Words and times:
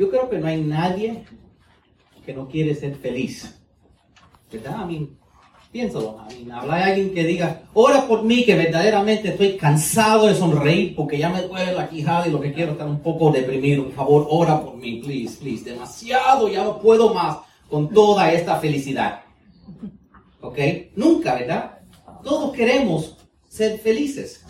Yo 0.00 0.08
creo 0.08 0.30
que 0.30 0.38
no 0.38 0.46
hay 0.46 0.62
nadie 0.62 1.24
que 2.24 2.32
no 2.32 2.48
quiere 2.48 2.74
ser 2.74 2.96
feliz. 2.96 3.60
¿Verdad? 4.50 4.76
A 4.76 4.86
mí, 4.86 5.10
piénsalo. 5.70 6.18
A 6.18 6.24
mí, 6.24 6.48
habla 6.50 6.76
de 6.76 6.82
alguien 6.84 7.12
que 7.12 7.22
diga, 7.22 7.64
ora 7.74 8.06
por 8.08 8.22
mí 8.22 8.46
que 8.46 8.54
verdaderamente 8.54 9.28
estoy 9.28 9.58
cansado 9.58 10.26
de 10.26 10.34
sonreír 10.34 10.96
porque 10.96 11.18
ya 11.18 11.28
me 11.28 11.42
duele 11.42 11.74
la 11.74 11.90
quijada 11.90 12.26
y 12.26 12.30
lo 12.30 12.40
que 12.40 12.54
quiero 12.54 12.70
es 12.70 12.76
estar 12.76 12.88
un 12.88 13.02
poco 13.02 13.30
deprimido. 13.30 13.84
Por 13.84 13.92
favor, 13.92 14.26
ora 14.30 14.62
por 14.62 14.74
mí, 14.78 15.02
please, 15.02 15.36
please. 15.38 15.64
Demasiado, 15.64 16.48
ya 16.48 16.64
no 16.64 16.80
puedo 16.80 17.12
más 17.12 17.36
con 17.68 17.90
toda 17.90 18.32
esta 18.32 18.56
felicidad. 18.56 19.20
¿Ok? 20.40 20.58
Nunca, 20.96 21.34
¿verdad? 21.34 21.78
Todos 22.24 22.54
queremos 22.54 23.18
ser 23.50 23.78
felices. 23.78 24.46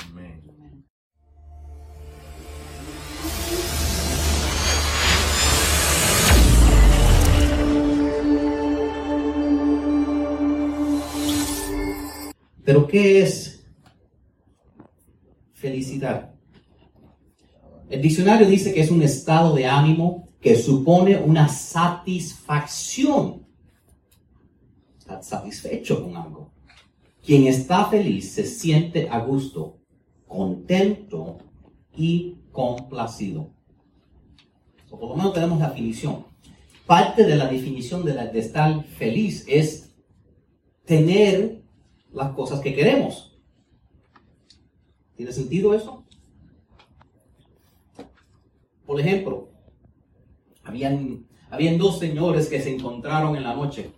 Pero 12.64 12.87
¿qué 12.87 13.23
es 13.23 13.64
felicidad? 15.52 16.34
El 17.88 18.02
diccionario 18.02 18.46
dice 18.46 18.73
que 18.73 18.80
es 18.80 18.91
un 18.91 19.02
estado 19.02 19.55
de 19.55 19.66
ánimo 19.66 20.28
que 20.41 20.56
supone 20.56 21.16
una 21.16 21.48
satisfacción. 21.48 23.46
Está 24.98 25.23
satisfecho 25.23 26.02
con 26.02 26.16
algo. 26.16 26.52
Quien 27.24 27.46
está 27.46 27.86
feliz 27.86 28.33
se 28.33 28.45
siente 28.45 29.08
a 29.08 29.19
gusto, 29.20 29.78
contento 30.27 31.38
y 31.97 32.36
complacido. 32.52 33.50
Por 34.88 35.00
lo 35.00 35.16
menos 35.16 35.34
tenemos 35.34 35.58
la 35.58 35.70
definición. 35.70 36.24
Parte 36.86 37.24
de 37.24 37.36
la 37.36 37.47
definición 37.47 38.05
de, 38.05 38.14
la, 38.14 38.27
de 38.27 38.38
estar 38.38 38.84
feliz 38.84 39.44
es 39.48 39.92
tener 40.84 41.59
las 42.12 42.33
cosas 42.33 42.61
que 42.61 42.75
queremos. 42.75 43.39
¿Tiene 45.16 45.33
sentido 45.33 45.75
eso? 45.75 46.05
Por 48.86 49.00
ejemplo, 49.00 49.50
habían, 50.64 51.27
habían 51.50 51.78
dos 51.78 51.98
señores 51.98 52.48
que 52.48 52.61
se 52.61 52.75
encontraron 52.75 53.36
en 53.36 53.44
la 53.44 53.55
noche 53.55 53.92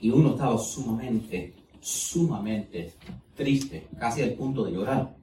y 0.00 0.10
uno 0.10 0.30
estaba 0.30 0.56
sumamente, 0.56 1.54
sumamente 1.80 2.94
triste, 3.34 3.88
casi 3.98 4.22
al 4.22 4.34
punto 4.34 4.64
de 4.64 4.72
llorar. 4.72 5.16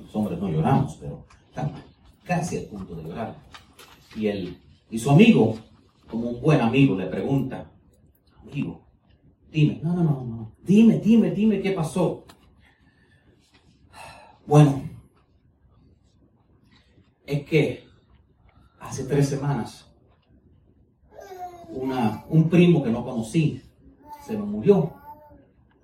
Los 0.00 0.16
hombres 0.16 0.38
no 0.40 0.48
lloramos, 0.48 0.96
pero 0.96 1.26
casi 2.24 2.56
al 2.56 2.64
punto 2.64 2.96
de 2.96 3.04
llorar. 3.04 3.36
Y, 4.16 4.26
él, 4.26 4.58
y 4.90 4.98
su 4.98 5.10
amigo, 5.10 5.56
como 6.10 6.30
un 6.30 6.40
buen 6.40 6.60
amigo, 6.60 6.96
le 6.96 7.06
pregunta, 7.06 7.70
amigo, 8.42 8.83
Dime, 9.54 9.78
no, 9.84 9.94
no, 9.94 10.02
no, 10.02 10.24
no. 10.24 10.52
Dime, 10.64 10.98
dime, 10.98 11.30
dime 11.30 11.62
qué 11.62 11.70
pasó. 11.70 12.24
Bueno, 14.44 14.82
es 17.24 17.44
que 17.44 17.84
hace 18.80 19.04
tres 19.04 19.28
semanas 19.28 19.94
una, 21.68 22.24
un 22.28 22.50
primo 22.50 22.82
que 22.82 22.90
no 22.90 23.04
conocí 23.04 23.62
se 24.26 24.36
me 24.36 24.44
murió. 24.44 24.92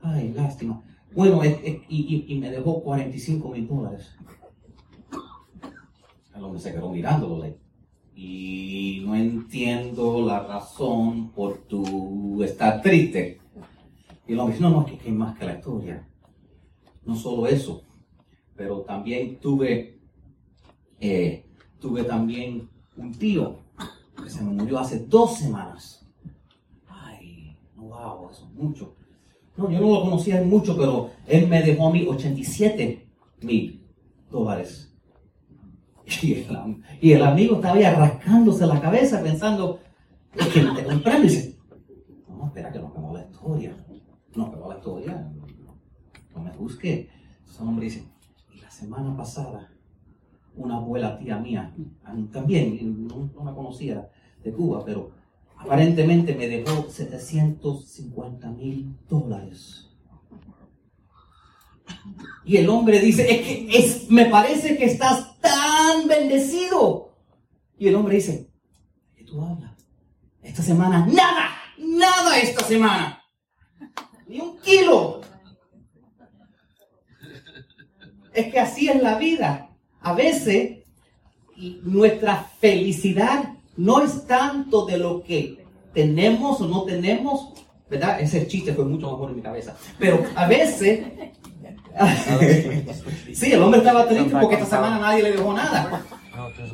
Ay, 0.02 0.32
lástima. 0.32 0.82
Bueno, 1.14 1.40
y, 1.88 2.38
me 2.40 2.50
dejó 2.50 2.82
45 2.82 3.50
mil 3.50 3.68
dólares. 3.68 4.16
El 6.34 6.42
hombre 6.42 6.60
se 6.60 6.72
quedó 6.72 6.90
mirándolo. 6.90 7.46
Y 8.16 9.04
no 9.06 9.14
entiendo 9.14 10.26
la 10.26 10.40
razón 10.40 11.30
por 11.30 11.58
tu 11.68 12.42
estar 12.42 12.82
triste. 12.82 13.39
Y 14.30 14.34
lo 14.36 14.46
mismo, 14.46 14.70
no, 14.70 14.86
que 14.86 14.96
hay 15.04 15.10
más 15.10 15.36
que 15.36 15.44
la 15.44 15.56
historia. 15.56 16.06
No 17.04 17.16
solo 17.16 17.48
eso, 17.48 17.82
pero 18.54 18.82
también 18.82 19.40
tuve, 19.40 19.98
eh, 21.00 21.44
tuve 21.80 22.04
también 22.04 22.70
un 22.96 23.12
tío 23.12 23.58
que 24.22 24.30
se 24.30 24.44
me 24.44 24.52
murió 24.52 24.78
hace 24.78 25.00
dos 25.00 25.36
semanas. 25.36 26.06
Ay, 26.86 27.56
no, 27.74 27.82
wow, 27.86 28.30
eso 28.30 28.44
es 28.44 28.54
mucho. 28.54 28.94
No, 29.56 29.68
yo 29.68 29.80
no 29.80 29.94
lo 29.94 30.02
conocía 30.02 30.40
mucho, 30.42 30.76
pero 30.76 31.10
él 31.26 31.48
me 31.48 31.64
dejó 31.64 31.88
a 31.88 31.92
mí 31.92 32.06
87 32.06 33.08
mil 33.42 33.84
dólares. 34.30 34.94
Y 36.22 36.34
el, 36.34 37.16
el, 37.16 37.22
amigo 37.24 37.56
estaba 37.56 37.74
ahí 37.74 37.82
la 37.82 38.80
cabeza 38.80 39.20
pensando, 39.24 39.80
es 40.36 40.46
que 40.46 40.62
no 40.62 40.76
te 40.76 40.84
comprendo. 40.84 41.22
Dice, 41.22 41.58
no, 42.28 42.46
espera 42.46 42.70
que 42.70 42.78
no 42.78 42.86
acabó 42.86 43.12
la 43.12 43.24
historia. 43.24 43.74
No, 44.34 44.50
pero 44.50 44.68
la 44.68 44.76
historia, 44.76 45.30
no 46.34 46.40
me 46.40 46.50
busque. 46.52 47.10
Entonces 47.38 47.60
el 47.60 47.68
hombre 47.68 47.84
dice, 47.86 48.04
y 48.54 48.60
la 48.60 48.70
semana 48.70 49.16
pasada, 49.16 49.72
una 50.56 50.76
abuela 50.76 51.18
tía 51.18 51.38
mía, 51.38 51.74
también, 52.32 53.06
no, 53.06 53.30
no 53.34 53.44
la 53.44 53.54
conocía 53.54 54.08
de 54.42 54.52
Cuba, 54.52 54.84
pero 54.84 55.10
aparentemente 55.56 56.34
me 56.34 56.48
dejó 56.48 56.88
750 56.88 58.50
mil 58.50 58.96
dólares. 59.08 59.88
Y 62.44 62.56
el 62.56 62.68
hombre 62.68 63.00
dice, 63.00 63.30
es 63.30 63.40
que 63.42 63.78
es, 63.78 64.10
me 64.10 64.26
parece 64.26 64.76
que 64.76 64.84
estás 64.84 65.38
tan 65.40 66.06
bendecido. 66.06 67.10
Y 67.78 67.88
el 67.88 67.94
hombre 67.96 68.16
dice, 68.16 68.48
¿qué 69.16 69.24
tú 69.24 69.42
hablas? 69.42 69.72
Esta 70.42 70.62
semana, 70.62 71.06
nada, 71.06 71.50
nada 71.78 72.38
esta 72.38 72.64
semana 72.64 73.19
ni 74.30 74.40
un 74.40 74.58
kilo. 74.58 75.20
Es 78.32 78.52
que 78.52 78.60
así 78.60 78.88
es 78.88 79.02
la 79.02 79.18
vida. 79.18 79.70
A 80.00 80.12
veces 80.14 80.84
nuestra 81.82 82.46
felicidad 82.60 83.54
no 83.76 84.02
es 84.02 84.26
tanto 84.26 84.86
de 84.86 84.98
lo 84.98 85.24
que 85.24 85.64
tenemos 85.92 86.60
o 86.60 86.68
no 86.68 86.84
tenemos, 86.84 87.54
¿verdad? 87.90 88.20
Ese 88.20 88.46
chiste 88.46 88.72
fue 88.72 88.84
mucho 88.84 89.10
mejor 89.10 89.30
en 89.30 89.36
mi 89.36 89.42
cabeza. 89.42 89.76
Pero 89.98 90.24
a 90.36 90.46
veces... 90.46 91.00
sí, 93.34 93.52
el 93.52 93.60
hombre 93.60 93.80
estaba 93.80 94.06
triste 94.06 94.32
porque 94.40 94.54
esta 94.54 94.76
semana 94.76 95.00
nadie 95.00 95.24
le 95.24 95.32
dejó 95.32 95.52
nada. 95.52 96.04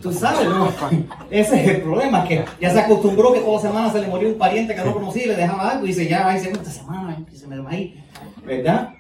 Tú 0.03 0.13
sabes, 0.13 0.49
¿no? 0.49 0.69
Ese 1.31 1.63
es 1.63 1.69
el 1.69 1.83
problema, 1.83 2.25
que 2.25 2.45
ya 2.61 2.71
se 2.71 2.81
acostumbró 2.81 3.33
que 3.33 3.41
toda 3.41 3.61
semana 3.61 3.91
se 3.91 4.01
le 4.01 4.09
murió 4.09 4.29
un 4.29 4.39
pariente 4.39 4.75
que 4.75 4.85
no 4.85 4.93
conocía 4.93 5.25
y 5.25 5.29
le 5.29 5.37
dejaba 5.37 5.71
algo 5.71 5.85
y 5.85 5.89
dice, 5.89 6.09
ya, 6.09 6.29
ahí 6.29 6.41
se 6.41 6.51
esta 6.51 6.71
semana, 6.71 7.25
que 7.29 7.37
se 7.37 7.47
me 7.47 7.59
va 7.59 7.71
ahí, 7.71 8.03
¿verdad? 8.45 8.95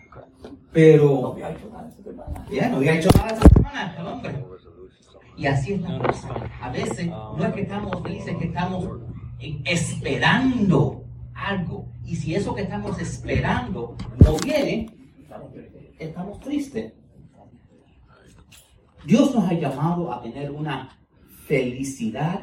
Pero, 0.72 1.36
ya, 2.50 2.68
no 2.68 2.76
había 2.76 2.94
hecho 2.94 3.08
nada 3.16 3.30
esta 3.30 3.48
semana 3.48 3.96
el 3.98 4.06
hombre. 4.06 4.44
Y 5.36 5.46
así 5.46 5.74
es 5.74 5.80
la 5.82 5.98
cosa. 5.98 6.28
A 6.62 6.70
veces 6.70 7.06
no 7.06 7.44
es 7.44 7.54
que 7.54 7.62
estamos 7.62 8.02
felices, 8.02 8.28
es 8.28 8.36
que 8.36 8.46
estamos 8.46 8.86
esperando 9.66 11.04
algo. 11.34 11.88
Y 12.04 12.16
si 12.16 12.34
eso 12.34 12.54
que 12.54 12.62
estamos 12.62 12.98
esperando 12.98 13.96
no 14.24 14.36
viene, 14.38 14.90
estamos 15.98 16.40
tristes. 16.40 16.92
Dios 19.06 19.32
nos 19.34 19.48
ha 19.48 19.54
llamado 19.54 20.12
a 20.12 20.20
tener 20.20 20.50
una 20.50 20.98
felicidad, 21.46 22.40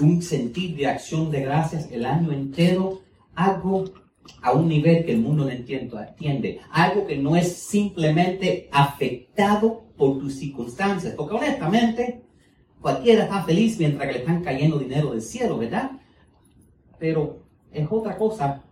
un 0.00 0.20
sentir 0.22 0.76
de 0.76 0.88
acción 0.88 1.30
de 1.30 1.42
gracias 1.42 1.88
el 1.92 2.04
año 2.04 2.32
entero, 2.32 3.00
algo 3.36 3.84
a 4.42 4.52
un 4.52 4.68
nivel 4.68 5.04
que 5.04 5.12
el 5.12 5.20
mundo 5.20 5.44
no 5.44 5.50
entiende, 5.50 6.60
algo 6.72 7.06
que 7.06 7.16
no 7.16 7.36
es 7.36 7.52
simplemente 7.52 8.68
afectado 8.72 9.84
por 9.96 10.18
tus 10.18 10.34
circunstancias, 10.34 11.14
porque 11.16 11.36
honestamente 11.36 12.22
cualquiera 12.80 13.24
está 13.24 13.44
feliz 13.44 13.78
mientras 13.78 14.08
que 14.08 14.14
le 14.14 14.18
están 14.20 14.42
cayendo 14.42 14.78
dinero 14.78 15.12
del 15.12 15.22
cielo, 15.22 15.58
¿verdad? 15.58 15.92
Pero 16.98 17.44
es 17.72 17.86
otra 17.88 18.16
cosa 18.16 18.64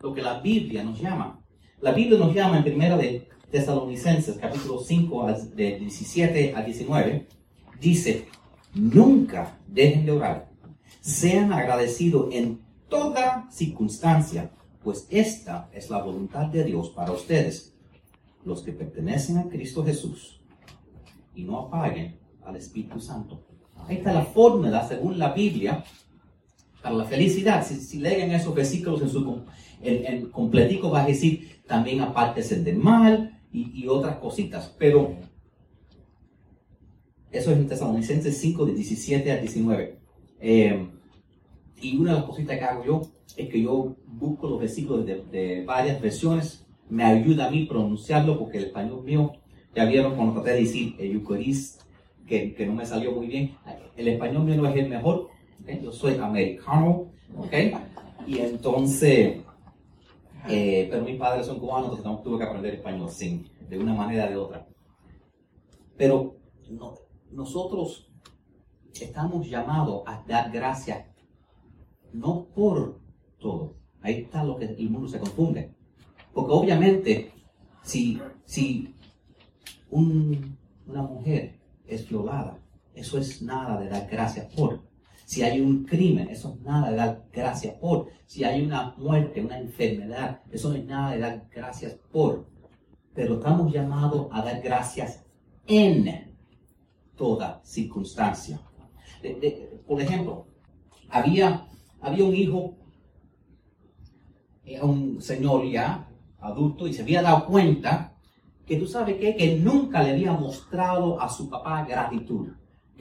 lo 0.00 0.12
que 0.12 0.20
la 0.20 0.40
Biblia 0.40 0.84
nos 0.84 1.00
llama. 1.00 1.40
La 1.80 1.92
Biblia 1.92 2.18
nos 2.18 2.34
llama 2.34 2.58
en 2.58 2.64
primera 2.64 2.98
de 2.98 3.28
Tesalonicenses, 3.52 4.38
capítulo 4.38 4.80
5, 4.80 5.26
de 5.54 5.78
17 5.78 6.54
a 6.56 6.62
19, 6.62 7.26
dice, 7.78 8.26
nunca 8.72 9.58
dejen 9.68 10.06
de 10.06 10.12
orar. 10.12 10.48
Sean 11.02 11.52
agradecidos 11.52 12.32
en 12.32 12.62
toda 12.88 13.46
circunstancia, 13.50 14.50
pues 14.82 15.06
esta 15.10 15.68
es 15.74 15.90
la 15.90 16.02
voluntad 16.02 16.46
de 16.46 16.64
Dios 16.64 16.88
para 16.88 17.12
ustedes, 17.12 17.74
los 18.42 18.62
que 18.62 18.72
pertenecen 18.72 19.36
a 19.36 19.48
Cristo 19.50 19.84
Jesús, 19.84 20.40
y 21.34 21.44
no 21.44 21.58
apaguen 21.58 22.18
al 22.46 22.56
Espíritu 22.56 23.00
Santo. 23.00 23.44
Ahí 23.86 23.96
está 23.96 24.14
la 24.14 24.24
fórmula, 24.24 24.88
según 24.88 25.18
la 25.18 25.34
Biblia, 25.34 25.84
para 26.80 26.94
la 26.94 27.04
felicidad. 27.04 27.66
Si, 27.66 27.98
leen 27.98 28.32
esos 28.32 28.54
versículos 28.54 29.02
en 29.02 29.10
su 29.10 29.42
en, 29.82 30.30
completico, 30.30 30.90
va 30.90 31.02
a 31.02 31.06
decir, 31.06 31.60
también 31.66 32.00
apártese 32.00 32.56
del 32.62 32.76
mal, 32.76 33.40
y, 33.52 33.86
otras 33.86 34.16
cositas. 34.16 34.74
Pero 34.78 35.16
Eso 37.30 37.50
es 37.50 37.56
en 37.56 37.66
Tesalonicenses 37.66 38.36
5, 38.38 38.66
de 38.66 38.74
17 38.74 39.32
a 39.32 39.36
19. 39.36 39.98
Eh, 40.40 40.88
y 41.80 41.96
una 41.96 42.12
de 42.12 42.18
las 42.18 42.26
cositas 42.26 42.58
que 42.58 42.64
hago 42.64 42.84
yo 42.84 43.02
es 43.36 43.48
que 43.48 43.62
yo 43.62 43.96
busco 44.06 44.48
los 44.48 44.60
versículos 44.60 45.06
de, 45.06 45.64
varias 45.66 46.00
versiones. 46.00 46.66
Me 46.90 47.04
ayuda 47.04 47.46
a 47.46 47.50
mí 47.50 47.64
pronunciarlo 47.64 48.38
porque 48.38 48.58
el 48.58 48.64
español 48.64 49.02
mío, 49.02 49.32
ya 49.74 49.86
vieron 49.86 50.14
cuando 50.14 50.34
traté 50.34 50.50
de 50.50 50.60
decir 50.60 50.94
eucaris, 50.98 51.78
que, 52.26 52.54
que 52.54 52.66
no 52.66 52.74
me 52.74 52.84
salió 52.84 53.12
muy 53.12 53.26
bien. 53.26 53.56
El 53.96 54.08
español 54.08 54.44
mío 54.44 54.56
no 54.56 54.68
es 54.68 54.76
el 54.76 54.88
mejor. 54.88 55.28
Yo 55.82 55.92
soy 55.92 56.16
americano. 56.16 57.12
¿okay? 57.36 57.72
Y 58.26 58.38
entonces, 58.38 59.38
eh, 60.48 60.88
pero 60.90 61.04
mis 61.04 61.18
padres 61.18 61.46
son 61.46 61.58
cubanos, 61.58 61.96
entonces 61.96 62.24
tuve 62.24 62.38
que 62.38 62.44
aprender 62.44 62.74
español, 62.74 63.10
sí, 63.10 63.46
de 63.68 63.78
una 63.78 63.94
manera 63.94 64.26
o 64.26 64.30
de 64.30 64.36
otra. 64.36 64.66
Pero 65.96 66.36
no, 66.70 66.94
nosotros 67.30 68.10
estamos 69.00 69.48
llamados 69.48 70.02
a 70.06 70.22
dar 70.26 70.50
gracias, 70.50 71.06
no 72.12 72.46
por 72.54 73.00
todo. 73.38 73.74
Ahí 74.00 74.22
está 74.22 74.42
lo 74.42 74.56
que 74.56 74.64
el 74.64 74.90
mundo 74.90 75.08
se 75.08 75.18
confunde. 75.18 75.74
Porque 76.32 76.52
obviamente, 76.52 77.32
si, 77.82 78.20
si 78.44 78.94
una 79.90 81.02
mujer 81.02 81.60
es 81.86 82.08
violada, 82.08 82.58
eso 82.94 83.18
es 83.18 83.42
nada 83.42 83.80
de 83.80 83.88
dar 83.88 84.08
gracias 84.10 84.52
por. 84.54 84.80
Si 85.32 85.42
hay 85.42 85.62
un 85.62 85.84
crimen, 85.84 86.28
eso 86.28 86.52
es 86.52 86.60
nada 86.60 86.90
de 86.90 86.96
dar 86.96 87.24
gracias 87.32 87.74
por. 87.76 88.08
Si 88.26 88.44
hay 88.44 88.60
una 88.60 88.94
muerte, 88.98 89.40
una 89.40 89.58
enfermedad, 89.58 90.42
eso 90.50 90.68
no 90.68 90.74
es 90.74 90.84
nada 90.84 91.12
de 91.12 91.20
dar 91.20 91.48
gracias 91.50 91.94
por. 92.12 92.46
Pero 93.14 93.36
estamos 93.36 93.72
llamados 93.72 94.26
a 94.30 94.42
dar 94.42 94.60
gracias 94.60 95.24
en 95.66 96.36
toda 97.16 97.62
circunstancia. 97.64 98.60
por 99.86 100.02
ejemplo, 100.02 100.48
había, 101.08 101.66
había 102.02 102.24
un 102.26 102.34
hijo, 102.34 102.76
un 104.82 105.22
señor 105.22 105.64
ya 105.64 106.10
adulto, 106.40 106.86
y 106.86 106.92
se 106.92 107.00
había 107.00 107.22
dado 107.22 107.46
cuenta 107.46 108.18
que 108.66 108.76
tú 108.76 108.86
sabes 108.86 109.16
qué, 109.16 109.34
que 109.34 109.56
nunca 109.56 110.02
le 110.02 110.10
había 110.10 110.32
mostrado 110.32 111.18
a 111.18 111.30
su 111.30 111.48
papá 111.48 111.86
gratitud. 111.86 112.50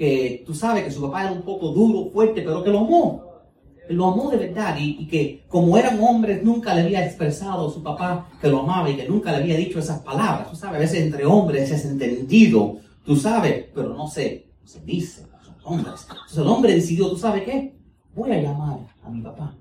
Que 0.02 0.44
tú 0.48 0.56
sabes 0.56 0.84
que 0.84 0.90
su 0.90 1.00
papá 1.00 1.22
era 1.22 1.32
un 1.32 1.44
poco 1.44 1.70
duro, 1.70 2.10
fuerte, 2.10 2.42
pero 2.42 2.64
que 2.64 2.72
lo 2.72 2.80
amó. 2.80 3.24
Lo 3.88 4.08
amó 4.08 4.32
de 4.32 4.38
verdad 4.38 4.76
y, 4.80 5.06
que 5.06 5.44
como 5.48 5.78
eran 5.78 6.02
hombres 6.02 6.44
nunca 6.44 6.74
le 6.74 6.82
había 6.82 7.06
expresado 7.06 7.68
a 7.68 7.72
su 7.72 7.84
papá 7.84 8.30
que 8.42 8.48
lo 8.48 8.62
amaba 8.62 8.90
y 8.90 8.96
que 8.96 9.08
nunca 9.08 9.32
le 9.32 9.38
había 9.38 9.58
dicho 9.58 9.78
esas 9.78 10.00
palabras. 10.00 10.50
Tú 10.50 10.56
sabes, 10.56 10.78
a 10.78 10.80
veces 10.80 11.04
entre 11.04 11.26
hombres 11.26 11.70
es 11.70 11.86
entendido 11.86 12.78
Tú 13.06 13.16
sabes, 13.16 13.66
pero 13.74 13.94
no 13.94 14.08
se, 14.08 14.52
se 14.64 14.80
dice, 14.82 15.26
son 15.44 15.56
hombres. 15.64 16.06
Entonces 16.10 16.38
el 16.38 16.48
hombre 16.48 16.74
decidió, 16.74 17.10
¿tú 17.10 17.18
sabes 17.18 17.44
qué? 17.44 17.76
Voy 18.14 18.32
a 18.32 18.42
llamar 18.42 18.80
a 19.04 19.10
mi 19.10 19.22
papá. 19.22 19.56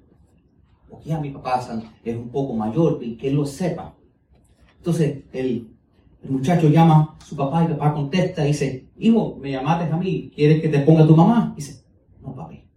Porque 0.88 1.08
ya 1.08 1.20
mi 1.20 1.30
papá 1.30 1.60
es 2.04 2.16
un 2.16 2.28
poco 2.28 2.54
mayor 2.54 2.98
y 3.02 3.16
que 3.16 3.28
él 3.28 3.36
lo 3.36 3.46
sepa. 3.46 3.94
Entonces 4.76 5.24
el, 5.32 5.69
el 6.22 6.30
muchacho 6.30 6.68
llama 6.68 7.16
a 7.18 7.24
su 7.24 7.36
papá 7.36 7.62
y 7.62 7.66
el 7.66 7.76
papá 7.76 7.94
contesta 7.94 8.44
y 8.44 8.48
dice, 8.48 8.90
hijo, 8.98 9.36
me 9.40 9.52
llamaste 9.52 9.92
a 9.92 9.96
mí, 9.96 10.30
¿quieres 10.34 10.60
que 10.60 10.68
te 10.68 10.80
ponga 10.80 11.06
tu 11.06 11.16
mamá? 11.16 11.52
dice, 11.56 11.84
no 12.20 12.34
papi, 12.34 12.68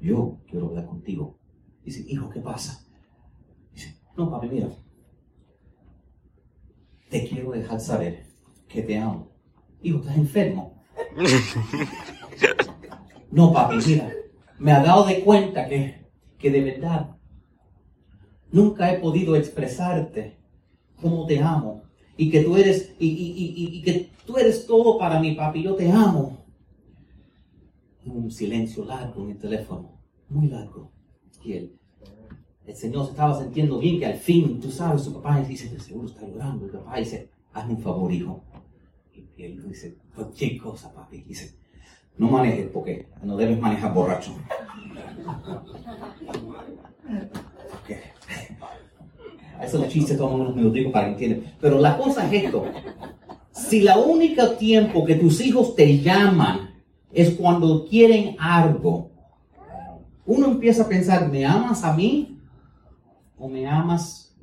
yo 0.00 0.38
quiero 0.48 0.68
hablar 0.68 0.86
contigo. 0.86 1.38
Dice, 1.84 2.04
hijo, 2.06 2.28
¿qué 2.28 2.40
pasa? 2.40 2.86
Dice, 3.72 3.98
no 4.16 4.30
papi, 4.30 4.48
mira, 4.48 4.68
te 7.08 7.26
quiero 7.26 7.52
dejar 7.52 7.80
saber 7.80 8.26
que 8.68 8.82
te 8.82 8.98
amo 8.98 9.28
Hijo, 9.80 9.98
estás 9.98 10.16
enfermo. 10.16 10.82
No, 13.30 13.52
papi, 13.52 13.76
mira, 13.86 14.10
me 14.58 14.72
ha 14.72 14.82
dado 14.82 15.04
de 15.04 15.20
cuenta 15.20 15.68
que, 15.68 16.06
que 16.38 16.50
de 16.50 16.62
verdad 16.62 17.16
nunca 18.50 18.90
he 18.90 18.98
podido 18.98 19.36
expresarte 19.36 20.38
cómo 20.98 21.26
te 21.26 21.38
amo 21.38 21.87
y 22.18 22.30
que 22.30 22.42
tú 22.42 22.56
eres 22.56 22.94
y, 22.98 23.06
y, 23.06 23.80
que 23.80 24.10
tú 24.26 24.36
eres 24.36 24.66
todo 24.66 24.98
para 24.98 25.20
mí, 25.20 25.36
papi. 25.36 25.62
Yo 25.62 25.76
te 25.76 25.90
amo. 25.90 26.36
Un 28.04 28.30
silencio 28.30 28.84
largo 28.84 29.22
en 29.22 29.30
el 29.30 29.38
teléfono, 29.38 29.92
muy 30.28 30.48
largo. 30.48 30.90
Y 31.44 31.52
el, 31.52 31.78
el 32.66 32.74
Señor 32.74 33.04
se 33.04 33.12
estaba 33.12 33.40
sintiendo 33.40 33.78
bien 33.78 34.00
que 34.00 34.06
al 34.06 34.16
fin, 34.16 34.60
tú 34.60 34.70
sabes, 34.70 35.02
su 35.02 35.14
papá 35.14 35.40
dice, 35.40 35.78
seguro 35.78 36.08
está 36.08 36.26
llorando. 36.26 36.64
El 36.64 36.72
papá 36.72 36.98
dice, 36.98 37.30
hazme 37.52 37.74
un 37.74 37.82
favor, 37.82 38.12
hijo. 38.12 38.42
Y 39.14 39.44
él 39.44 39.62
dice, 39.68 39.96
cualquier 40.12 40.58
cosa, 40.58 40.92
papi. 40.92 41.22
Dice, 41.22 41.56
no 42.16 42.28
manejes 42.30 42.68
porque 42.70 43.06
no 43.22 43.36
debes 43.36 43.60
manejar 43.60 43.94
borracho. 43.94 44.34
Es 49.62 49.88
chiste, 49.88 50.14
toman 50.14 50.40
unos 50.40 50.56
minutos 50.56 50.92
para 50.92 51.06
que 51.06 51.12
entiendan. 51.12 51.54
Pero 51.60 51.78
la 51.78 51.96
cosa 51.96 52.26
es 52.26 52.44
esto. 52.44 52.64
Si 53.52 53.80
la 53.80 53.98
única 53.98 54.56
tiempo 54.56 55.04
que 55.04 55.16
tus 55.16 55.40
hijos 55.40 55.74
te 55.74 55.98
llaman 55.98 56.82
es 57.12 57.30
cuando 57.30 57.86
quieren 57.86 58.36
algo, 58.38 59.10
uno 60.26 60.46
empieza 60.46 60.82
a 60.82 60.88
pensar, 60.88 61.28
¿me 61.28 61.44
amas 61.44 61.82
a 61.84 61.94
mí 61.94 62.38
o 63.38 63.48
me 63.48 63.66
amas 63.66 64.36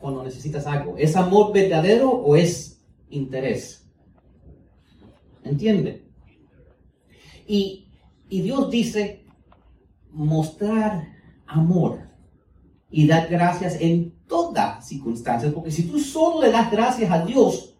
cuando 0.00 0.22
necesitas 0.22 0.66
algo? 0.66 0.96
¿Es 0.96 1.16
amor 1.16 1.52
verdadero 1.52 2.10
o 2.10 2.36
es 2.36 2.80
interés? 3.10 3.86
¿Entiende? 5.44 6.04
Y, 7.46 7.84
Dios 8.28 8.70
dice 8.70 9.24
mostrar 10.12 11.08
amor 11.46 12.00
y 12.90 13.06
dar 13.06 13.28
gracias 13.28 13.80
en 13.80 14.17
todas 14.28 14.86
circunstancias, 14.86 15.52
porque 15.52 15.70
si 15.70 15.88
tú 15.88 15.98
solo 15.98 16.42
le 16.42 16.50
das 16.50 16.70
gracias 16.70 17.10
a 17.10 17.24
Dios, 17.24 17.74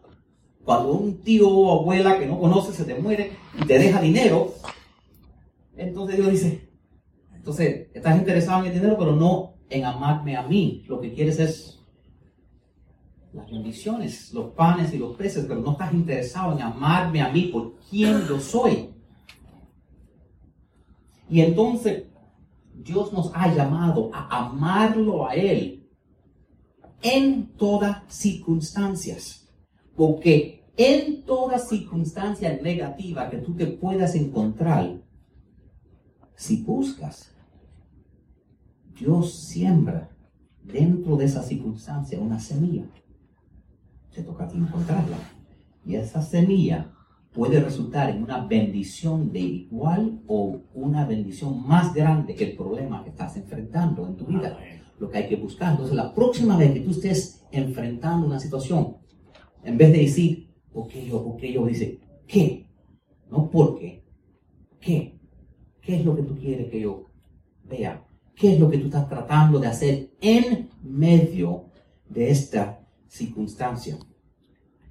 cuando 0.65 0.93
un 0.93 1.21
tío 1.23 1.49
o 1.49 1.81
abuela 1.81 2.19
que 2.19 2.27
no 2.27 2.39
conoces 2.39 2.75
se 2.75 2.85
te 2.85 2.95
muere 2.95 3.33
y 3.61 3.67
te 3.67 3.79
deja 3.79 4.01
dinero, 4.01 4.55
entonces 5.77 6.17
Dios 6.17 6.31
dice, 6.31 6.69
entonces 7.35 7.89
estás 7.95 8.19
interesado 8.19 8.61
en 8.61 8.67
el 8.67 8.75
dinero, 8.75 8.97
pero 8.99 9.15
no 9.15 9.55
en 9.71 9.85
amarme 9.85 10.37
a 10.37 10.43
mí, 10.43 10.85
lo 10.89 11.01
que 11.01 11.13
quieres 11.13 11.39
es 11.39 11.79
las 13.33 13.51
bendiciones, 13.51 14.33
los 14.33 14.53
panes 14.53 14.93
y 14.93 14.99
los 14.99 15.17
peces, 15.17 15.45
pero 15.47 15.61
no 15.61 15.73
estás 15.73 15.93
interesado 15.93 16.53
en 16.55 16.63
amarme 16.63 17.21
a 17.21 17.29
mí 17.29 17.43
por 17.53 17.77
quien 17.91 18.27
yo 18.27 18.41
soy. 18.41 18.91
Y 21.31 21.43
entonces 21.43 22.05
Dios 22.75 23.13
nos 23.13 23.31
ha 23.35 23.55
llamado 23.55 24.11
a 24.13 24.47
amarlo 24.47 25.29
a 25.29 25.35
Él 25.35 25.78
en 27.03 27.49
todas 27.57 28.03
circunstancias. 28.09 29.49
Porque 29.97 30.65
en 30.77 31.25
toda 31.25 31.59
circunstancia 31.59 32.59
negativa 32.63 33.29
que 33.31 33.39
tú 33.39 33.55
te 33.55 33.67
puedas 33.67 34.15
encontrar, 34.15 35.03
si 36.35 36.63
buscas, 36.63 37.35
Dios 38.99 39.35
siembra 39.35 40.11
dentro 40.63 41.17
de 41.17 41.25
esa 41.25 41.43
circunstancia 41.43 42.21
una 42.21 42.39
semilla 42.39 42.85
te 44.19 44.25
toca 44.25 44.49
encontrarla. 44.53 45.17
Y 45.85 45.95
esa 45.95 46.23
semilla 46.23 46.93
puede 47.33 47.61
resultar 47.61 48.11
en 48.11 48.23
una 48.23 48.45
bendición 48.45 49.31
de 49.31 49.41
igual 49.41 50.21
o 50.27 50.61
una 50.75 51.07
bendición 51.07 51.67
más 51.67 51.95
grande 51.95 52.35
que 52.35 52.51
el 52.51 52.57
problema 52.57 53.05
que 53.05 53.11
estás 53.11 53.37
enfrentando 53.37 54.07
en 54.07 54.17
tu 54.17 54.27
vida. 54.27 54.59
Lo 54.99 55.11
que 55.11 55.19
hay 55.19 55.29
que 55.29 55.37
buscar. 55.37 55.73
Entonces, 55.73 55.95
la 55.95 56.15
próxima 56.15 56.57
vez 56.57 56.73
que 56.73 56.81
tú 56.81 56.91
estés 56.91 57.45
enfrentando 57.53 58.27
una 58.27 58.41
situación, 58.41 58.97
en 59.63 59.79
vez 59.79 59.93
de 59.93 59.99
decir, 59.99 60.51
¿por 60.73 60.89
qué 60.89 61.07
yo? 61.07 61.23
¿Por 61.23 61.37
qué 61.37 61.53
yo? 61.53 61.67
Dice, 61.67 62.01
¿qué? 62.27 62.67
No 63.31 63.51
por 63.51 63.79
qué. 63.79 64.05
¿Qué? 64.81 65.19
¿Qué 65.81 65.97
es 65.97 66.05
lo 66.05 66.15
que 66.17 66.23
tú 66.23 66.37
quieres 66.37 66.71
que 66.71 66.81
yo 66.81 67.07
vea? 67.65 68.05
¿Qué 68.35 68.55
es 68.55 68.61
lo 68.61 68.71
que 68.71 68.79
tú 68.79 68.87
estás 68.87 69.09
tratando 69.09 69.59
de 69.59 69.67
hacer 69.67 70.11
en 70.21 70.71
medio 70.83 71.65
de 72.09 72.31
esta 72.31 72.81
circunstancia? 73.09 73.99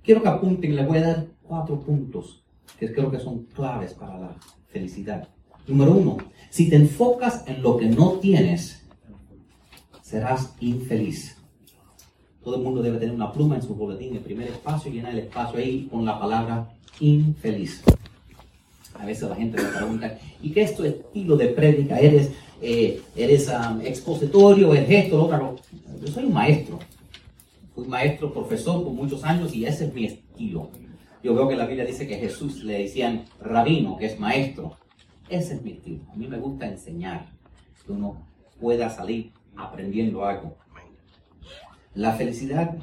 Quiero 0.04 0.22
que 0.22 0.28
apunten, 0.30 0.76
les 0.76 0.88
voy 0.88 0.98
a 0.98 1.02
dar 1.02 1.28
cuatro 1.44 1.80
puntos 1.80 2.44
que 2.80 2.92
creo 2.94 3.10
que 3.10 3.20
son 3.20 3.46
claves 3.46 3.94
para 3.94 4.20
la 4.20 4.36
felicidad. 4.68 5.28
Número 5.68 5.92
uno, 5.94 6.18
si 6.50 6.70
te 6.70 6.76
enfocas 6.76 7.44
en 7.48 7.62
lo 7.62 7.78
que 7.78 7.88
no 7.88 8.14
tienes, 8.14 8.87
serás 10.08 10.54
infeliz. 10.60 11.38
Todo 12.44 12.56
el 12.56 12.62
mundo 12.62 12.82
debe 12.82 12.98
tener 12.98 13.14
una 13.14 13.32
pluma 13.32 13.56
en 13.56 13.62
su 13.62 13.76
boletín, 13.76 14.16
el 14.16 14.22
primer 14.22 14.48
espacio, 14.48 14.92
llena 14.92 15.12
el 15.12 15.20
espacio 15.20 15.60
ahí 15.60 15.88
con 15.92 16.06
la 16.06 16.18
palabra 16.18 16.70
infeliz. 17.00 17.84
A 18.94 19.06
veces 19.06 19.30
la 19.30 19.36
gente 19.36 19.62
me 19.62 19.70
pregunta, 19.70 20.18
¿y 20.42 20.52
qué 20.52 20.62
es 20.62 20.76
tu 20.76 20.84
estilo 20.84 21.36
de 21.36 21.50
prédica? 21.50 22.00
¿Eres, 22.00 22.32
eh, 22.62 23.02
eres 23.16 23.52
expositorio? 23.84 24.74
¿Eres 24.74 25.06
esto? 25.06 25.18
Lo 25.18 25.26
otro? 25.26 25.56
Yo 26.02 26.08
soy 26.08 26.26
un 26.26 26.34
maestro 26.34 26.80
fui 27.78 27.88
maestro, 27.88 28.34
profesor 28.34 28.84
por 28.84 28.92
muchos 28.92 29.24
años 29.24 29.54
y 29.54 29.64
ese 29.66 29.86
es 29.86 29.94
mi 29.94 30.06
estilo. 30.06 30.72
Yo 31.24 31.36
veo 31.36 31.48
que 31.48 31.56
la 31.56 31.68
Biblia 31.68 31.86
dice 31.86 32.08
que 32.08 32.18
Jesús 32.18 32.64
le 32.64 32.80
decían 32.80 33.26
rabino, 33.40 33.98
que 33.98 34.08
es 34.08 34.20
maestro. 34.20 34.76
Ese 35.30 35.54
es 35.54 35.62
mi 35.62 35.74
estilo. 35.74 36.02
A 36.12 36.16
mí 36.16 36.28
me 36.28 36.40
gusta 36.40 36.68
enseñar, 36.68 37.28
que 37.86 37.92
uno 37.92 38.26
pueda 38.60 38.90
salir 38.90 39.32
aprendiendo 39.58 40.26
algo. 40.26 40.58
La 41.94 42.14
felicidad 42.14 42.78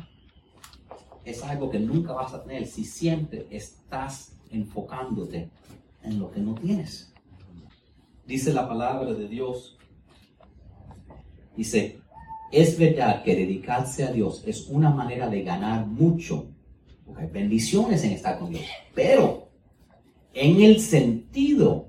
es 1.25 1.43
algo 1.43 1.71
que 1.71 1.79
nunca 1.79 2.13
vas 2.13 2.35
a 2.35 2.43
tener 2.43 2.67
si 2.67 2.85
siempre 2.85 3.47
estás 3.51 4.37
enfocándote 4.51 5.51
en 6.03 6.19
lo 6.19 6.31
que 6.31 6.41
no 6.41 6.55
tienes. 6.55 7.13
Dice 8.27 8.53
la 8.53 8.69
palabra 8.69 9.13
de 9.13 9.29
Dios. 9.29 9.79
Dice, 11.57 12.01
es 12.51 12.79
verdad 12.79 13.23
que 13.23 13.35
dedicarse 13.35 14.05
a 14.05 14.13
Dios 14.13 14.43
es 14.47 14.69
una 14.69 14.91
manera 14.91 15.29
de 15.29 15.43
ganar 15.43 15.87
mucho. 15.87 16.47
Porque 17.07 17.23
hay 17.23 17.31
bendiciones 17.31 18.03
en 18.05 18.13
estar 18.13 18.39
con 18.39 18.51
Dios. 18.51 18.65
Pero 18.95 19.49
en 20.33 20.61
el 20.63 20.81
sentido 20.81 21.89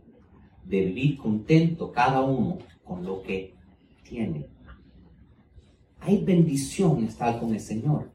de 0.64 0.86
vivir 0.86 1.18
contento 1.18 1.92
cada 1.92 2.22
uno 2.22 2.58
con 2.84 3.04
lo 3.04 3.22
que 3.22 3.54
tiene. 4.04 4.55
Hay 6.06 6.24
bendición 6.24 7.00
en 7.00 7.06
estar 7.06 7.40
con 7.40 7.52
el 7.52 7.60
Señor. 7.60 8.12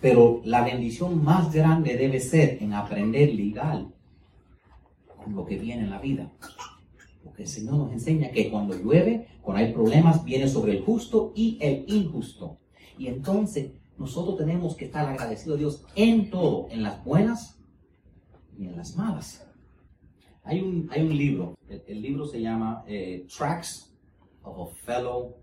Pero 0.00 0.40
la 0.44 0.62
bendición 0.62 1.22
más 1.24 1.52
grande 1.52 1.96
debe 1.96 2.20
ser 2.20 2.62
en 2.62 2.74
aprender 2.74 3.34
legal 3.34 3.92
con 5.16 5.34
lo 5.34 5.44
que 5.44 5.58
viene 5.58 5.82
en 5.82 5.90
la 5.90 5.98
vida. 5.98 6.30
Porque 7.24 7.42
el 7.42 7.48
Señor 7.48 7.74
nos 7.74 7.92
enseña 7.92 8.30
que 8.30 8.48
cuando 8.48 8.76
llueve, 8.76 9.26
cuando 9.42 9.64
hay 9.64 9.72
problemas, 9.72 10.24
viene 10.24 10.46
sobre 10.46 10.76
el 10.76 10.84
justo 10.84 11.32
y 11.34 11.58
el 11.60 11.84
injusto. 11.88 12.58
Y 12.96 13.08
entonces 13.08 13.72
nosotros 13.98 14.38
tenemos 14.38 14.76
que 14.76 14.84
estar 14.84 15.08
agradecidos 15.08 15.56
a 15.56 15.58
Dios 15.58 15.84
en 15.96 16.30
todo, 16.30 16.68
en 16.70 16.84
las 16.84 17.04
buenas 17.04 17.58
y 18.56 18.66
en 18.66 18.76
las 18.76 18.96
malas. 18.96 19.44
Hay 20.44 20.60
un, 20.60 20.88
hay 20.92 21.02
un 21.02 21.16
libro, 21.18 21.58
el, 21.68 22.00
libro 22.00 22.26
se 22.28 22.40
llama 22.40 22.84
eh, 22.86 23.26
Tracks 23.36 23.92
of 24.42 24.70
a 24.70 24.74
Fellow 24.84 25.39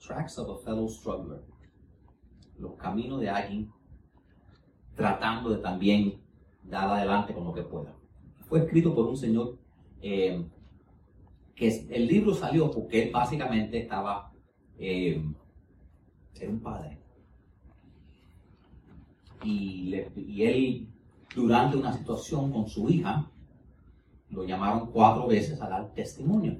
Tracks 0.00 0.38
of 0.38 0.50
a 0.50 0.64
Fellow 0.64 0.88
Struggler. 0.88 1.42
Los 2.58 2.74
caminos 2.74 3.20
de 3.20 3.30
alguien 3.30 3.70
tratando 4.94 5.50
de 5.50 5.58
también 5.58 6.20
dar 6.62 6.88
adelante 6.90 7.32
con 7.32 7.44
lo 7.44 7.52
que 7.52 7.62
pueda. 7.62 7.94
Fue 8.48 8.60
escrito 8.60 8.94
por 8.94 9.06
un 9.06 9.16
señor 9.16 9.58
eh, 10.02 10.44
que 11.54 11.86
el 11.90 12.06
libro 12.06 12.34
salió 12.34 12.70
porque 12.70 13.04
él 13.04 13.10
básicamente 13.12 13.78
estaba, 13.78 14.32
eh, 14.78 15.22
era 16.34 16.50
un 16.50 16.60
padre. 16.60 16.98
Y, 19.44 19.94
y 20.16 20.42
él, 20.42 20.88
durante 21.34 21.76
una 21.76 21.92
situación 21.92 22.52
con 22.52 22.68
su 22.68 22.88
hija, 22.88 23.30
lo 24.30 24.44
llamaron 24.44 24.90
cuatro 24.90 25.26
veces 25.26 25.60
a 25.60 25.68
dar 25.68 25.92
testimonio. 25.92 26.58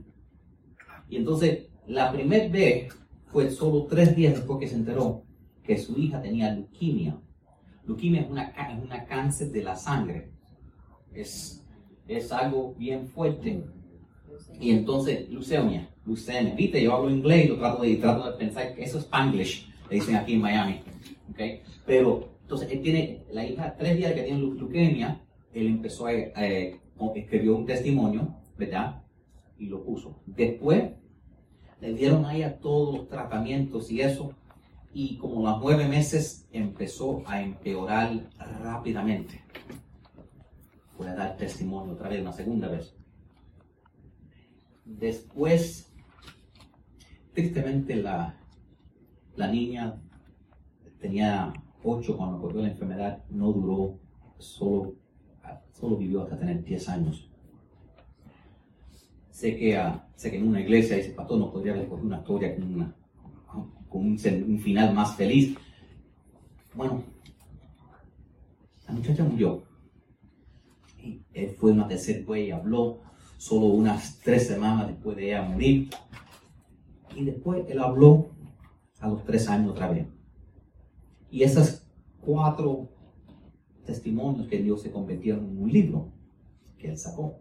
Y 1.08 1.16
entonces, 1.16 1.68
la 1.86 2.12
primera 2.12 2.48
vez 2.48 2.99
fue 3.32 3.50
solo 3.50 3.86
tres 3.86 4.16
días 4.16 4.34
después 4.34 4.58
que 4.58 4.68
se 4.68 4.76
enteró 4.76 5.24
que 5.62 5.78
su 5.78 5.96
hija 5.98 6.20
tenía 6.20 6.52
leuquimia. 6.52 7.18
Leuquimia 7.86 8.22
es 8.22 8.30
una, 8.30 8.48
es 8.48 8.82
una 8.82 9.04
cáncer 9.04 9.50
de 9.52 9.62
la 9.62 9.76
sangre. 9.76 10.30
Es, 11.12 11.64
es 12.08 12.32
algo 12.32 12.74
bien 12.74 13.06
fuerte. 13.06 13.64
Y 14.58 14.70
entonces, 14.70 15.28
leucemia, 15.28 15.88
leucemia. 16.04 16.54
Viste, 16.54 16.82
yo 16.82 16.94
hablo 16.94 17.10
inglés 17.10 17.46
y 17.46 17.48
lo 17.48 17.58
trato 17.58 17.82
de, 17.82 17.96
trato 17.96 18.30
de 18.30 18.36
pensar 18.36 18.74
que 18.74 18.82
eso 18.82 18.98
es 18.98 19.04
Spanglish, 19.04 19.72
le 19.88 19.96
dicen 19.96 20.16
aquí 20.16 20.34
en 20.34 20.40
Miami. 20.40 20.80
¿Okay? 21.30 21.62
Pero, 21.86 22.28
entonces, 22.42 22.70
él 22.70 22.82
tiene, 22.82 23.22
la 23.32 23.46
hija, 23.46 23.74
tres 23.78 23.96
días 23.96 24.12
que 24.12 24.22
tiene 24.22 24.40
leucemia, 24.40 25.20
él 25.52 25.66
empezó 25.66 26.06
a, 26.06 26.12
escribió 26.12 27.56
un 27.56 27.66
testimonio, 27.66 28.34
¿verdad? 28.58 29.02
Y 29.58 29.66
lo 29.66 29.82
puso. 29.84 30.20
Después, 30.26 30.90
le 31.80 31.94
dieron 31.94 32.26
a 32.26 32.52
todos 32.58 32.98
los 32.98 33.08
tratamientos 33.08 33.90
y 33.90 34.00
eso, 34.00 34.32
y 34.92 35.16
como 35.16 35.42
los 35.48 35.60
nueve 35.60 35.88
meses 35.88 36.46
empezó 36.52 37.22
a 37.26 37.40
empeorar 37.42 38.28
rápidamente. 38.62 39.42
Voy 40.98 41.08
a 41.08 41.14
dar 41.14 41.36
testimonio 41.36 41.94
otra 41.94 42.08
vez, 42.08 42.20
una 42.20 42.32
segunda 42.32 42.68
vez. 42.68 42.94
Después, 44.84 45.90
tristemente, 47.32 47.96
la, 47.96 48.36
la 49.36 49.46
niña 49.46 50.02
tenía 51.00 51.52
ocho 51.82 52.16
cuando 52.16 52.40
cogió 52.40 52.60
la 52.60 52.68
enfermedad, 52.68 53.24
no 53.30 53.52
duró, 53.52 53.98
solo, 54.38 54.94
solo 55.72 55.96
vivió 55.96 56.22
hasta 56.22 56.38
tener 56.38 56.62
10 56.62 56.88
años. 56.88 57.29
Sé 59.40 59.56
que, 59.56 59.74
uh, 59.74 59.98
sé 60.16 60.30
que 60.30 60.36
en 60.36 60.48
una 60.48 60.60
iglesia 60.60 60.98
ese 60.98 61.12
pastor 61.12 61.38
no 61.38 61.50
podría 61.50 61.72
haber 61.72 61.90
una 61.90 62.18
historia 62.18 62.54
con, 62.54 62.74
una, 62.74 62.94
con 63.88 64.02
un, 64.02 64.18
un, 64.48 64.58
final 64.58 64.92
más 64.92 65.16
feliz. 65.16 65.56
Bueno, 66.74 67.02
la 68.86 68.92
muchacha 68.92 69.24
murió. 69.24 69.62
Y 71.02 71.22
él 71.32 71.56
fue 71.58 71.72
una 71.72 71.88
tercera 71.88 72.22
fue 72.26 72.42
y 72.42 72.50
habló 72.50 73.00
solo 73.38 73.68
unas 73.68 74.20
tres 74.20 74.46
semanas 74.46 74.88
después 74.88 75.16
de 75.16 75.28
ella 75.28 75.40
morir. 75.40 75.88
Y 77.16 77.24
después 77.24 77.64
él 77.66 77.80
habló 77.80 78.32
a 78.98 79.08
los 79.08 79.24
tres 79.24 79.48
años 79.48 79.70
otra 79.70 79.88
vez. 79.88 80.06
Y 81.30 81.44
esos 81.44 81.86
cuatro 82.20 82.90
testimonios 83.86 84.48
que 84.48 84.58
Dios 84.58 84.82
se 84.82 84.92
convirtieron 84.92 85.46
en 85.48 85.62
un 85.62 85.72
libro 85.72 86.12
que 86.76 86.90
él 86.90 86.98
sacó. 86.98 87.40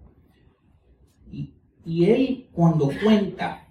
Y, 1.30 1.59
y 1.86 2.06
él 2.06 2.50
cuando 2.52 2.92
cuenta 3.04 3.68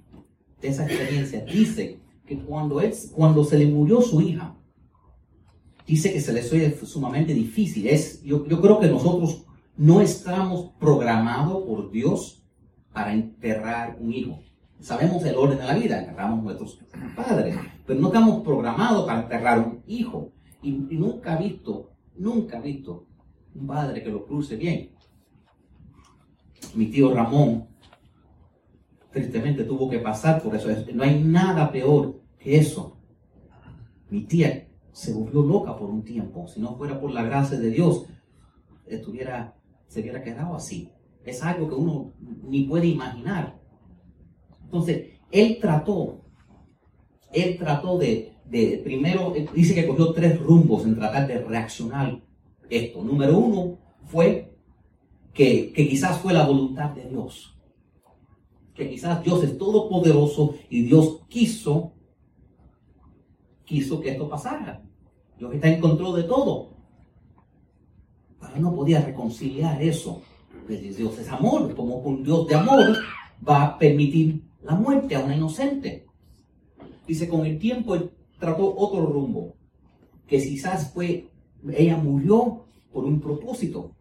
de 0.61 0.69
esa 0.69 0.87
experiencia 0.87 1.45
dice 1.45 2.01
que 2.27 2.39
cuando, 2.39 2.81
él, 2.81 2.93
cuando 3.13 3.45
se 3.45 3.59
le 3.59 3.67
murió 3.67 4.03
su 4.03 4.21
hija, 4.21 4.55
dice 5.87 6.13
que 6.13 6.21
se 6.21 6.33
le 6.33 6.43
fue 6.43 6.87
sumamente 6.87 7.33
difícil. 7.33 7.87
Es, 7.87 8.23
yo, 8.23 8.47
yo 8.47 8.61
creo 8.61 8.79
que 8.79 8.89
nosotros 8.89 9.47
no 9.77 10.01
estamos 10.01 10.73
programados 10.81 11.63
por 11.63 11.91
Dios 11.91 12.43
para 12.93 13.15
enterrar 13.15 13.97
un 14.01 14.13
hijo. 14.13 14.41
Sabemos 14.81 15.25
el 15.25 15.37
orden 15.37 15.59
de 15.59 15.65
la 15.65 15.75
vida, 15.75 16.01
enterramos 16.01 16.43
nuestros 16.43 16.81
padres, 17.17 17.57
pero 17.87 18.01
no 18.01 18.09
estamos 18.09 18.43
programados 18.43 19.07
para 19.07 19.23
enterrar 19.23 19.61
un 19.61 19.83
hijo. 19.87 20.33
Y, 20.63 20.73
nunca 20.73 21.39
he 21.39 21.49
visto, 21.49 21.93
nunca 22.17 22.59
he 22.59 22.63
visto 22.63 23.07
un 23.55 23.67
padre 23.67 24.03
que 24.03 24.11
lo 24.11 24.27
cruce 24.27 24.57
bien. 24.57 24.91
Mi 26.75 26.87
tío 26.87 27.15
Ramón, 27.15 27.68
tristemente 29.21 29.65
tuvo 29.65 29.89
que 29.89 29.99
pasar 29.99 30.43
por 30.43 30.55
eso. 30.55 30.69
No 30.95 31.03
hay 31.03 31.23
nada 31.23 31.71
peor 31.71 32.21
que 32.39 32.57
eso. 32.59 32.97
Mi 34.11 34.23
tía 34.23 34.69
se 34.93 35.13
volvió 35.13 35.43
loca 35.43 35.77
por 35.77 35.91
un 35.91 36.03
tiempo. 36.03 36.49
Si 36.49 36.61
no 36.61 36.77
fuera 36.77 37.01
por 37.01 37.11
la 37.11 37.23
gracia 37.23 37.59
de 37.59 37.71
Dios, 37.71 38.07
estuviera 38.87 39.59
se 39.89 40.01
hubiera 40.01 40.23
quedado 40.23 40.55
así. 40.55 40.93
Es 41.25 41.43
algo 41.43 41.69
que 41.69 41.75
uno 41.75 42.13
ni 42.43 42.65
puede 42.65 42.87
imaginar. 42.87 43.59
Entonces, 44.65 45.09
él 45.31 45.59
trató, 45.61 46.25
él 47.33 47.59
trató 47.59 47.99
de, 47.99 48.37
primero, 48.85 49.35
dice 49.55 49.75
que 49.75 49.87
cogió 49.87 50.13
tres 50.13 50.39
rumbos 50.41 50.85
en 50.85 50.97
tratar 50.97 51.27
de 51.27 51.39
reaccionar 51.39 52.21
esto. 52.71 53.03
Número 53.03 53.37
uno 53.39 53.79
fue 54.05 54.55
que 55.33 55.73
quizás 55.75 56.19
fue 56.19 56.33
la 56.33 56.47
voluntad 56.47 56.91
de 56.91 57.09
Dios. 57.09 57.58
Que 58.79 58.89
quizás 58.89 59.25
Dios 59.25 59.43
es 59.43 59.59
todopoderoso 59.59 60.55
y 60.71 60.83
Dios 60.83 61.23
quiso, 61.29 61.95
quiso 63.65 64.01
que 64.01 64.11
esto 64.11 64.29
pasara. 64.29 64.85
Dios 65.37 65.53
está 65.53 65.69
en 65.69 65.81
control 65.81 66.15
de 66.15 66.23
todo. 66.23 66.77
Pero 68.41 68.61
no 68.61 68.77
podía 68.77 69.01
reconciliar 69.01 69.83
eso. 69.83 70.23
Pues 70.65 70.97
Dios 70.97 71.19
es 71.19 71.29
amor, 71.29 71.75
como 71.75 71.97
un 71.97 72.23
Dios 72.23 72.47
de 72.47 72.55
amor 72.55 72.97
va 73.47 73.65
a 73.65 73.79
permitir 73.79 74.45
la 74.63 74.77
muerte 74.77 75.17
a 75.17 75.25
una 75.25 75.35
inocente. 75.35 76.07
Dice, 77.05 77.29
con 77.29 77.45
el 77.47 77.59
tiempo 77.59 77.97
él 77.97 78.13
trató 78.39 78.77
otro 78.77 79.07
rumbo, 79.07 79.57
que 80.29 80.39
quizás 80.39 80.93
fue, 80.93 81.29
ella 81.73 81.97
murió 81.97 82.67
por 82.93 83.05
un 83.05 83.21
propósito. 83.21 83.97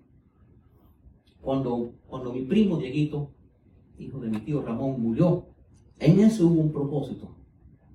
Cuando, 1.41 1.93
cuando 2.05 2.31
mi 2.31 2.43
primo 2.43 2.77
Dieguito, 2.77 3.31
hijo 3.97 4.19
de 4.19 4.29
mi 4.29 4.39
tío 4.39 4.61
Ramón, 4.61 5.01
murió, 5.01 5.47
en 5.99 6.19
eso 6.19 6.47
hubo 6.47 6.61
un 6.61 6.71
propósito, 6.71 7.35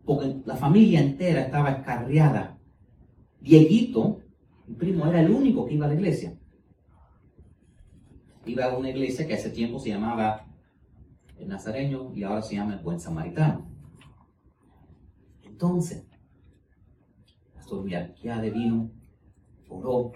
porque 0.04 0.36
la 0.44 0.56
familia 0.56 1.00
entera 1.00 1.42
estaba 1.42 1.70
escarriada. 1.70 2.58
Dieguito 3.40 4.22
mi 4.66 4.74
primo 4.74 5.06
era 5.06 5.20
el 5.20 5.30
único 5.30 5.66
que 5.66 5.74
iba 5.74 5.86
a 5.86 5.88
la 5.88 5.94
iglesia. 5.94 6.38
Iba 8.46 8.64
a 8.66 8.76
una 8.76 8.90
iglesia 8.90 9.26
que 9.26 9.34
hace 9.34 9.50
tiempo 9.50 9.78
se 9.78 9.90
llamaba 9.90 10.46
el 11.38 11.48
Nazareño 11.48 12.12
y 12.14 12.22
ahora 12.22 12.42
se 12.42 12.56
llama 12.56 12.74
el 12.74 12.82
Buen 12.82 13.00
Samaritano. 13.00 13.68
Entonces, 15.44 16.04
Pastor 17.54 17.84
de 17.84 18.50
vino, 18.50 18.90
oró 19.68 20.12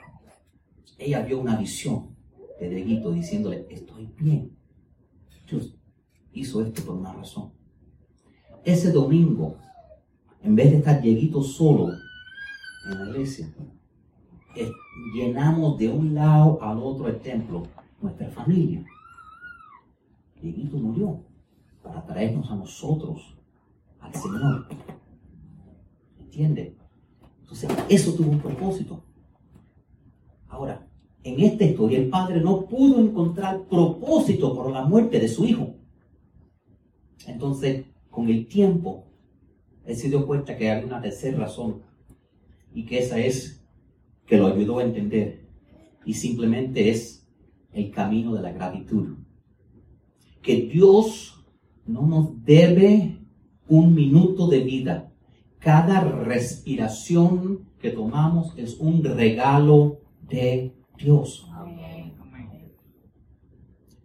ella 0.98 1.20
vio 1.22 1.40
una 1.40 1.56
visión 1.56 2.16
de 2.58 2.70
Dieguito 2.70 3.12
diciéndole, 3.12 3.66
estoy 3.68 4.10
bien. 4.18 4.55
Dios 5.46 5.74
hizo 6.32 6.62
esto 6.62 6.82
por 6.82 6.96
una 6.96 7.12
razón. 7.12 7.52
Ese 8.64 8.90
domingo, 8.90 9.56
en 10.42 10.56
vez 10.56 10.70
de 10.70 10.78
estar 10.78 11.00
Dieguito 11.00 11.42
solo 11.42 11.92
en 12.90 12.98
la 12.98 13.10
iglesia, 13.10 13.48
llenamos 15.14 15.78
de 15.78 15.88
un 15.88 16.14
lado 16.14 16.60
al 16.62 16.78
otro 16.78 17.08
el 17.08 17.18
templo 17.20 17.64
nuestra 18.00 18.28
familia. 18.30 18.84
Dieguito 20.40 20.76
murió 20.76 21.24
para 21.82 22.04
traernos 22.04 22.50
a 22.50 22.56
nosotros 22.56 23.36
al 24.00 24.14
Señor. 24.14 24.66
¿Entiende? 26.18 26.76
Entonces, 27.40 27.70
eso 27.88 28.14
tuvo 28.14 28.32
un 28.32 28.40
propósito. 28.40 29.02
Ahora, 30.48 30.85
en 31.26 31.40
esta 31.40 31.64
historia 31.64 31.98
el 31.98 32.08
padre 32.08 32.40
no 32.40 32.66
pudo 32.66 33.00
encontrar 33.00 33.64
propósito 33.64 34.54
por 34.54 34.70
la 34.70 34.84
muerte 34.84 35.18
de 35.18 35.26
su 35.26 35.44
hijo. 35.44 35.74
Entonces, 37.26 37.84
con 38.10 38.28
el 38.28 38.46
tiempo, 38.46 39.08
él 39.84 39.96
se 39.96 40.08
dio 40.08 40.24
cuenta 40.24 40.56
que 40.56 40.70
había 40.70 40.86
una 40.86 41.02
tercera 41.02 41.38
razón 41.38 41.82
y 42.72 42.86
que 42.86 43.00
esa 43.00 43.18
es 43.18 43.60
que 44.24 44.36
lo 44.36 44.46
ayudó 44.46 44.78
a 44.78 44.84
entender 44.84 45.48
y 46.04 46.14
simplemente 46.14 46.90
es 46.90 47.28
el 47.72 47.90
camino 47.90 48.32
de 48.32 48.42
la 48.42 48.52
gratitud. 48.52 49.16
Que 50.42 50.62
Dios 50.62 51.44
no 51.86 52.06
nos 52.06 52.44
debe 52.44 53.18
un 53.68 53.96
minuto 53.96 54.46
de 54.46 54.60
vida. 54.60 55.12
Cada 55.58 56.02
respiración 56.02 57.68
que 57.80 57.90
tomamos 57.90 58.56
es 58.56 58.78
un 58.78 59.02
regalo 59.02 59.98
de 60.28 60.75
Dios. 60.96 61.48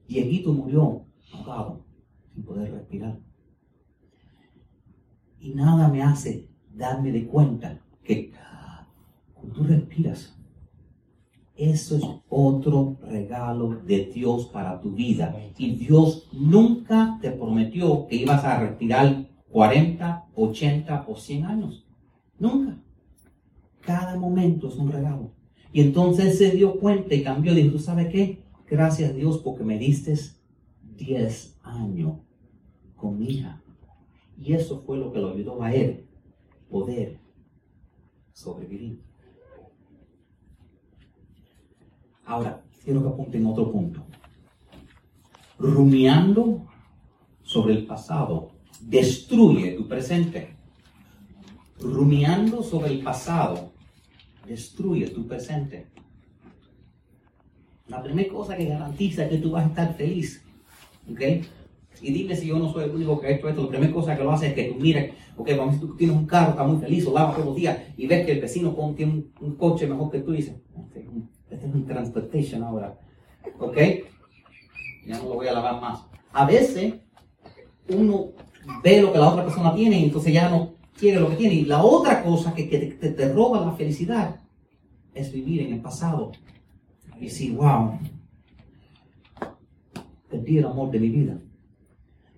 Dieguito 0.07 0.51
murió 0.51 1.05
ahogado, 1.33 1.85
sin 2.33 2.43
poder 2.43 2.71
respirar. 2.71 3.17
Y 5.39 5.53
nada 5.53 5.87
me 5.87 6.03
hace 6.03 6.49
darme 6.73 7.11
de 7.11 7.25
cuenta 7.25 7.81
que 8.03 8.33
cuando 9.33 9.53
tú 9.53 9.63
respiras, 9.63 10.37
eso 11.55 11.95
es 11.95 12.03
otro 12.29 12.97
regalo 13.01 13.81
de 13.85 14.11
Dios 14.13 14.47
para 14.47 14.81
tu 14.81 14.91
vida. 14.91 15.35
Y 15.57 15.75
Dios 15.75 16.27
nunca 16.33 17.17
te 17.21 17.31
prometió 17.31 18.07
que 18.07 18.17
ibas 18.17 18.43
a 18.43 18.59
respirar 18.59 19.27
40, 19.49 20.25
80 20.35 21.05
o 21.07 21.15
100 21.15 21.45
años. 21.45 21.85
Nunca. 22.39 22.77
Cada 23.81 24.17
momento 24.17 24.67
es 24.67 24.75
un 24.75 24.91
regalo. 24.91 25.31
Y 25.73 25.81
entonces 25.81 26.37
se 26.37 26.51
dio 26.51 26.79
cuenta 26.79 27.15
y 27.15 27.23
cambió. 27.23 27.53
Dijo, 27.53 27.71
¿tú 27.71 27.79
sabes 27.79 28.07
qué? 28.07 28.43
Gracias 28.67 29.11
a 29.11 29.13
Dios 29.13 29.37
porque 29.39 29.63
me 29.63 29.77
diste 29.77 30.15
10 30.97 31.59
años 31.63 32.17
con 32.95 33.19
mi 33.19 33.27
hija. 33.27 33.61
Y 34.37 34.53
eso 34.53 34.81
fue 34.85 34.97
lo 34.97 35.11
que 35.11 35.19
lo 35.19 35.31
ayudó 35.31 35.61
a 35.61 35.73
él 35.73 36.05
poder 36.69 37.19
sobrevivir. 38.33 39.01
Ahora, 42.25 42.63
quiero 42.83 43.01
que 43.01 43.09
apunten 43.09 43.45
otro 43.45 43.71
punto. 43.71 44.03
Rumiando 45.59 46.65
sobre 47.43 47.73
el 47.73 47.85
pasado 47.85 48.51
destruye 48.79 49.73
tu 49.73 49.87
presente. 49.87 50.55
Rumiando 51.79 52.63
sobre 52.63 52.93
el 52.93 53.03
pasado 53.03 53.70
destruye 54.51 55.07
tu 55.07 55.25
presente. 55.25 55.87
La 57.87 58.01
primera 58.01 58.31
cosa 58.31 58.55
que 58.55 58.65
garantiza 58.65 59.27
que 59.27 59.37
tú 59.37 59.51
vas 59.51 59.65
a 59.65 59.69
estar 59.69 59.95
feliz, 59.95 60.43
¿ok? 61.11 61.21
Y 62.01 62.13
dime 62.13 62.35
si 62.35 62.47
yo 62.47 62.57
no 62.57 62.71
soy 62.71 62.85
el 62.85 62.91
único 62.91 63.19
que 63.19 63.27
ha 63.27 63.31
hecho 63.31 63.49
esto. 63.49 63.63
La 63.63 63.69
primera 63.69 63.93
cosa 63.93 64.17
que 64.17 64.23
lo 64.23 64.31
hace 64.31 64.47
es 64.47 64.53
que 64.53 64.65
tú 64.65 64.75
mires, 64.75 65.13
ok, 65.37 65.49
vamos, 65.57 65.79
tú 65.79 65.95
tienes 65.95 66.15
un 66.15 66.25
carro, 66.25 66.51
está 66.51 66.63
muy 66.63 66.81
feliz, 66.81 67.05
o 67.05 67.13
lavas 67.13 67.35
todos 67.35 67.47
los 67.47 67.55
días 67.55 67.77
y 67.97 68.07
ves 68.07 68.25
que 68.25 68.33
el 68.33 68.41
vecino 68.41 68.93
tiene 68.95 69.25
un, 69.39 69.55
coche 69.55 69.87
mejor 69.87 70.09
que 70.11 70.19
tú 70.19 70.33
y 70.33 70.37
dices, 70.37 70.55
este, 70.85 71.07
este 71.49 71.67
es 71.67 71.73
un 71.73 71.85
transportation 71.85 72.63
ahora, 72.63 72.97
ok, 73.59 73.77
ya 75.05 75.17
no 75.17 75.29
lo 75.29 75.35
voy 75.35 75.47
a 75.47 75.53
lavar 75.53 75.81
más. 75.81 76.03
A 76.33 76.45
veces 76.45 76.95
uno 77.89 78.31
ve 78.83 79.01
lo 79.01 79.11
que 79.11 79.19
la 79.19 79.29
otra 79.29 79.43
persona 79.43 79.75
tiene 79.75 79.99
y 79.99 80.05
entonces 80.05 80.33
ya 80.33 80.49
no 80.49 80.73
quiere 80.97 81.19
lo 81.19 81.29
que 81.29 81.35
tiene. 81.35 81.55
Y 81.55 81.65
la 81.65 81.83
otra 81.83 82.23
cosa 82.23 82.53
que, 82.53 82.63
te, 82.63 83.09
te, 83.09 83.33
roba 83.33 83.65
la 83.65 83.73
felicidad 83.73 84.40
es 85.13 85.31
vivir 85.31 85.61
en 85.61 85.73
el 85.73 85.81
pasado 85.81 86.31
y 87.17 87.25
decir, 87.25 87.55
wow, 87.55 87.99
perdí 90.29 90.57
el 90.57 90.65
amor 90.65 90.91
de 90.91 90.99
mi 90.99 91.09
vida, 91.09 91.37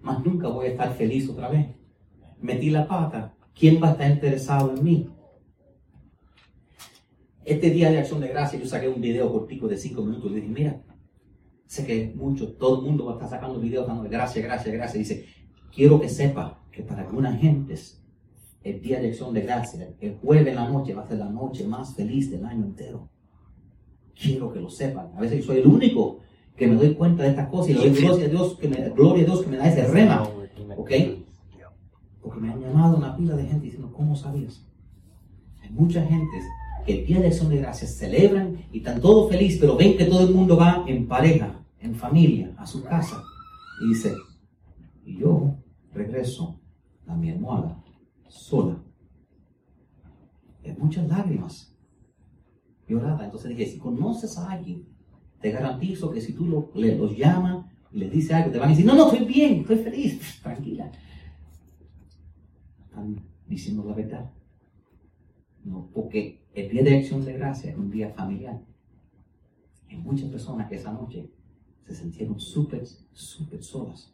mas 0.02 0.24
nunca 0.24 0.48
voy 0.48 0.68
a 0.68 0.70
estar 0.72 0.94
feliz 0.94 1.30
otra 1.30 1.50
vez. 1.50 1.68
Metí 2.42 2.70
la 2.70 2.88
pata, 2.88 3.34
¿quién 3.54 3.82
va 3.82 3.90
a 3.90 3.92
estar 3.92 4.12
interesado 4.12 4.76
en 4.76 4.84
mí? 4.84 5.10
Este 7.46 7.70
día 7.70 7.92
de 7.92 8.00
acción 8.00 8.22
de 8.22 8.30
gracia 8.30 8.60
yo 8.60 8.66
saqué 8.66 8.88
un 8.88 9.02
video 9.02 9.32
cortico 9.32 9.68
de 9.68 9.78
5 9.78 10.02
minutos 10.02 10.32
y 10.32 10.36
dije, 10.36 10.48
mira, 10.48 10.82
sé 11.66 11.86
que 11.86 12.14
mucho, 12.16 12.54
todo 12.54 12.80
el 12.80 12.86
mundo 12.86 13.06
va 13.06 13.14
a 13.14 13.16
estar 13.16 13.30
sacando 13.30 13.60
videos 13.60 13.88
dando 13.88 14.04
gracias, 14.04 14.44
gracias, 14.44 14.74
gracias. 14.74 14.98
Dice, 14.98 15.26
quiero 15.74 16.00
que 16.00 16.10
sepa 16.10 16.62
que 16.72 16.84
para 16.84 17.02
algunas 17.02 17.40
gentes 17.40 18.03
el 18.64 18.82
día 18.82 19.00
de 19.00 19.10
acción 19.10 19.34
de 19.34 19.42
gracia, 19.42 19.90
el 20.00 20.16
jueves 20.16 20.48
en 20.48 20.56
la 20.56 20.70
noche 20.70 20.94
va 20.94 21.04
a 21.04 21.08
ser 21.08 21.18
la 21.18 21.30
noche 21.30 21.68
más 21.68 21.96
feliz 21.96 22.32
del 22.32 22.46
año 22.46 22.66
entero. 22.66 23.10
Quiero 24.16 24.52
que 24.54 24.60
lo 24.60 24.70
sepan. 24.70 25.12
A 25.18 25.22
veces 25.22 25.44
soy 25.44 25.58
el 25.58 25.68
único 25.68 26.20
que 26.56 26.68
me 26.68 26.76
doy 26.76 26.94
cuenta 26.94 27.24
de 27.24 27.30
estas 27.30 27.50
cosas 27.50 27.72
y 27.72 27.74
le 27.74 27.90
doy 27.90 28.02
gloria 28.02 28.26
a 28.26 28.30
Dios 28.30 28.58
que 28.58 28.68
me, 28.70 28.90
gloria 28.90 29.24
a 29.24 29.26
Dios 29.26 29.42
que 29.42 29.50
me 29.50 29.58
da 29.58 29.68
ese 29.68 29.86
rema. 29.88 30.24
¿Ok? 30.78 30.92
Porque 32.22 32.40
me 32.40 32.52
han 32.52 32.62
llamado 32.62 32.98
una 32.98 33.18
pila 33.18 33.36
de 33.36 33.46
gente 33.46 33.66
diciendo, 33.66 33.92
¿cómo 33.92 34.16
sabías? 34.16 34.66
Hay 35.62 35.70
muchas 35.72 36.08
gentes 36.08 36.44
que 36.86 37.00
el 37.00 37.06
día 37.06 37.20
de 37.20 37.28
acción 37.28 37.50
de 37.50 37.58
gracias 37.58 37.96
celebran 37.96 38.58
y 38.72 38.78
están 38.78 39.02
todos 39.02 39.30
felices, 39.30 39.60
pero 39.60 39.76
ven 39.76 39.98
que 39.98 40.06
todo 40.06 40.26
el 40.26 40.34
mundo 40.34 40.56
va 40.56 40.86
en 40.88 41.08
pareja, 41.08 41.60
en 41.80 41.96
familia, 41.96 42.54
a 42.58 42.66
su 42.66 42.84
casa. 42.84 43.22
Y 43.82 43.90
dice, 43.90 44.14
y 45.06 45.18
yo 45.18 45.56
regreso 45.94 46.60
a 47.08 47.16
mi 47.16 47.30
almohada 47.30 47.83
sola. 48.34 48.84
Es 50.64 50.78
muchas 50.78 51.08
lágrimas 51.08 51.76
llorada. 52.88 53.26
Entonces 53.26 53.50
dije, 53.50 53.72
si 53.72 53.78
conoces 53.78 54.38
a 54.38 54.52
alguien, 54.52 54.86
te 55.40 55.52
garantizo 55.52 56.12
que 56.12 56.22
si 56.22 56.34
tú 56.34 56.70
los 56.74 57.18
llamas 57.18 57.66
y 57.92 58.00
les 58.00 58.12
dices 58.12 58.32
algo, 58.32 58.52
te 58.52 58.58
van 58.58 58.70
a 58.70 58.72
decir, 58.72 58.86
no, 58.86 58.96
no, 58.96 59.12
estoy 59.12 59.26
bien, 59.26 59.62
estoy 59.62 59.78
feliz, 59.78 60.40
tranquila. 60.44 60.92
Están 62.86 63.22
diciendo 63.48 63.84
la 63.86 63.94
verdad. 63.94 64.32
No, 65.64 65.90
porque 65.94 66.46
el 66.54 66.70
día 66.70 66.84
de 66.84 66.98
acción 66.98 67.24
de 67.24 67.34
gracia 67.34 67.72
es 67.72 67.78
un 67.78 67.92
día 67.92 68.10
familiar. 68.10 68.60
Hay 69.90 69.98
muchas 69.98 70.30
personas 70.30 70.68
que 70.68 70.76
esa 70.76 70.92
noche 70.92 71.30
se 71.86 71.96
sintieron 71.96 72.40
súper, 72.40 72.86
súper 73.12 73.64
solas. 73.64 74.14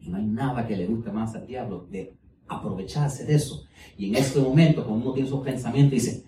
Y 0.00 0.10
no 0.10 0.18
hay 0.18 0.26
nada 0.26 0.66
que 0.66 0.76
le 0.76 0.86
guste 0.86 1.10
más 1.10 1.34
al 1.34 1.46
diablo 1.46 1.86
de 1.90 2.17
aprovecharse 2.48 3.24
de 3.24 3.34
eso. 3.34 3.64
Y 3.96 4.08
en 4.08 4.16
este 4.16 4.40
momento, 4.40 4.84
cuando 4.84 5.06
uno 5.06 5.14
tiene 5.14 5.28
esos 5.28 5.44
pensamientos, 5.44 5.92
dice, 5.92 6.24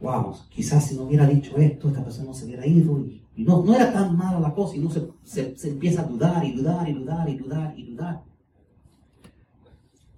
wow, 0.00 0.34
quizás 0.50 0.86
si 0.86 0.96
no 0.96 1.04
hubiera 1.04 1.26
dicho 1.26 1.56
esto, 1.56 1.88
esta 1.88 2.04
persona 2.04 2.26
no 2.26 2.34
se 2.34 2.44
hubiera 2.44 2.66
ido. 2.66 2.98
Y, 3.00 3.22
no, 3.44 3.62
no 3.62 3.74
era 3.74 3.92
tan 3.92 4.16
mala 4.16 4.40
la 4.40 4.54
cosa. 4.54 4.76
Y 4.76 4.80
uno 4.80 4.90
se, 5.24 5.56
se 5.56 5.68
empieza 5.68 6.02
a 6.02 6.04
dudar 6.04 6.44
y 6.44 6.52
dudar 6.52 6.88
y 6.88 6.92
dudar 6.92 7.28
y 7.28 7.36
dudar 7.36 7.74
y 7.78 7.84
dudar. 7.90 8.22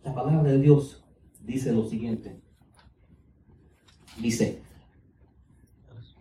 La 0.03 0.15
palabra 0.15 0.51
de 0.51 0.59
Dios 0.59 1.03
dice 1.45 1.73
lo 1.73 1.89
siguiente. 1.89 2.41
Dice, 4.19 4.63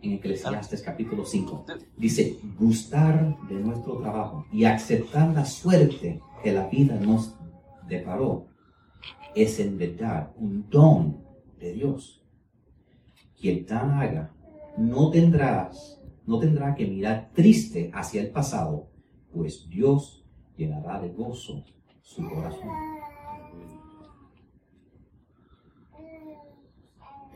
en 0.02 0.12
Eclesiastes 0.12 0.82
capítulo 0.82 1.24
5, 1.24 1.64
dice, 1.96 2.38
gustar 2.58 3.36
de 3.48 3.54
nuestro 3.54 3.98
trabajo 3.98 4.46
y 4.52 4.64
aceptar 4.64 5.32
la 5.34 5.44
suerte 5.44 6.20
que 6.42 6.52
la 6.52 6.66
vida 6.68 6.96
nos 6.96 7.34
deparó 7.88 8.46
es 9.34 9.60
en 9.60 9.78
verdad 9.78 10.32
un 10.36 10.68
don 10.70 11.24
de 11.58 11.72
Dios. 11.72 12.22
Quien 13.38 13.66
tan 13.66 13.90
haga, 13.90 14.32
no 14.78 15.10
tendrás, 15.10 16.00
no 16.26 16.38
tendrá 16.38 16.74
que 16.74 16.86
mirar 16.86 17.30
triste 17.34 17.90
hacia 17.92 18.22
el 18.22 18.30
pasado, 18.30 18.88
pues 19.32 19.68
Dios 19.68 20.24
llenará 20.56 21.00
de 21.00 21.10
gozo 21.10 21.64
su 22.00 22.28
corazón. 22.28 22.68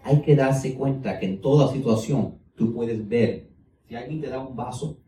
Hay 0.04 0.22
que 0.22 0.36
darse 0.36 0.74
cuenta 0.74 1.18
que 1.18 1.26
en 1.26 1.40
toda 1.40 1.72
situación 1.72 2.38
tú 2.54 2.72
puedes 2.72 3.06
ver, 3.06 3.50
si 3.86 3.94
alguien 3.94 4.20
te 4.20 4.28
da 4.28 4.40
un 4.40 4.56
vaso, 4.56 4.98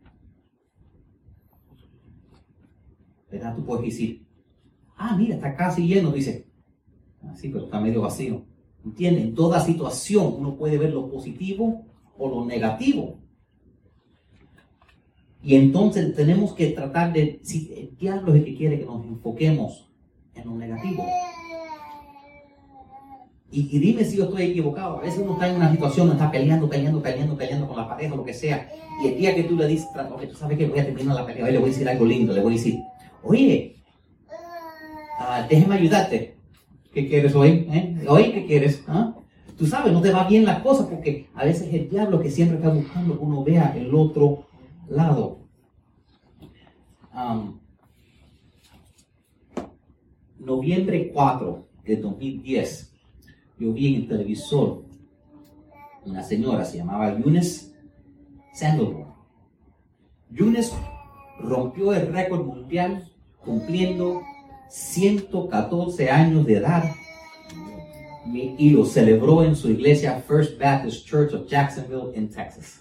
¿verdad? 3.31 3.55
Tú 3.55 3.65
puedes 3.65 3.85
decir, 3.85 4.27
ah, 4.97 5.15
mira, 5.17 5.35
está 5.35 5.55
casi 5.55 5.87
lleno, 5.87 6.11
dice, 6.11 6.50
así, 7.29 7.49
pero 7.49 7.65
está 7.65 7.79
medio 7.79 8.01
vacío. 8.01 8.43
¿Entienden? 8.83 9.23
En 9.23 9.35
toda 9.35 9.59
situación 9.59 10.35
uno 10.37 10.55
puede 10.55 10.77
ver 10.77 10.93
lo 10.93 11.09
positivo 11.09 11.85
o 12.17 12.29
lo 12.29 12.45
negativo. 12.45 13.19
Y 15.43 15.55
entonces 15.55 16.15
tenemos 16.15 16.53
que 16.53 16.67
tratar 16.67 17.13
de, 17.13 17.39
si 17.43 17.73
el 17.75 17.97
diablo 17.97 18.33
es 18.33 18.39
el 18.39 18.45
que 18.45 18.55
quiere 18.55 18.79
que 18.79 18.85
nos 18.85 19.03
enfoquemos 19.05 19.89
en 20.35 20.45
lo 20.45 20.55
negativo. 20.55 21.05
Y, 23.53 23.63
dime 23.79 24.05
si 24.05 24.15
yo 24.15 24.25
estoy 24.25 24.43
equivocado. 24.43 24.97
A 24.97 25.01
veces 25.01 25.19
uno 25.19 25.33
está 25.33 25.49
en 25.49 25.57
una 25.57 25.71
situación, 25.71 26.09
está 26.11 26.31
peleando, 26.31 26.69
peleando, 26.69 27.01
peleando, 27.01 27.35
peleando 27.35 27.67
con 27.67 27.75
la 27.75 27.87
pareja, 27.87 28.15
lo 28.15 28.23
que 28.23 28.33
sea. 28.33 28.69
Y 29.03 29.07
el 29.07 29.17
día 29.17 29.35
que 29.35 29.43
tú 29.43 29.57
le 29.57 29.67
dices, 29.67 29.87
ok, 29.93 30.27
tú 30.29 30.35
sabes 30.35 30.57
que 30.57 30.67
voy 30.67 30.79
a 30.79 30.85
terminar 30.85 31.15
la 31.15 31.25
pelea, 31.25 31.45
hoy 31.45 31.51
le 31.51 31.57
voy 31.57 31.69
a 31.69 31.73
decir 31.73 31.89
algo 31.89 32.05
lindo, 32.05 32.33
le 32.33 32.41
voy 32.41 32.53
a 32.53 32.55
decir, 32.55 32.79
oye, 33.23 33.75
uh, 34.29 35.47
déjeme 35.49 35.75
ayudarte. 35.75 36.37
¿Qué 36.91 37.07
quieres 37.07 37.33
hoy? 37.35 37.67
¿Eh? 37.71 38.05
¿Hoy 38.07 38.31
qué 38.33 38.45
quieres? 38.45 38.83
¿Ah? 38.87 39.15
Tú 39.57 39.65
sabes, 39.65 39.93
no 39.93 40.01
te 40.01 40.11
va 40.11 40.27
bien 40.27 40.43
la 40.43 40.61
cosa 40.61 40.89
porque 40.89 41.29
a 41.35 41.45
veces 41.45 41.67
es 41.69 41.73
el 41.73 41.89
diablo 41.89 42.19
que 42.19 42.29
siempre 42.29 42.57
está 42.57 42.69
buscando 42.69 43.17
que 43.17 43.23
uno 43.23 43.43
vea 43.43 43.73
el 43.77 43.93
otro 43.95 44.45
lado. 44.89 45.39
noviembre 50.39 51.11
4 51.13 51.67
de 51.85 51.95
2010, 51.97 52.93
yo 53.59 53.73
vi 53.73 53.87
en 53.87 54.01
el 54.01 54.07
televisor 54.07 54.83
una 56.05 56.23
señora, 56.23 56.65
se 56.65 56.77
llamaba 56.77 57.11
Eunice 57.11 57.71
Sandoval. 58.53 59.13
Eunice 60.35 60.75
rompió 61.39 61.93
el 61.93 62.11
récord 62.11 62.45
mundial 62.45 63.07
cumpliendo 63.45 64.21
114 64.71 66.09
años 66.09 66.45
de 66.45 66.55
edad 66.55 66.95
y 68.57 68.69
lo 68.69 68.85
celebró 68.85 69.43
en 69.43 69.53
su 69.53 69.69
iglesia 69.69 70.23
First 70.25 70.57
Baptist 70.57 71.05
Church 71.05 71.33
of 71.33 71.45
Jacksonville 71.47 72.11
en 72.13 72.29
Texas. 72.29 72.79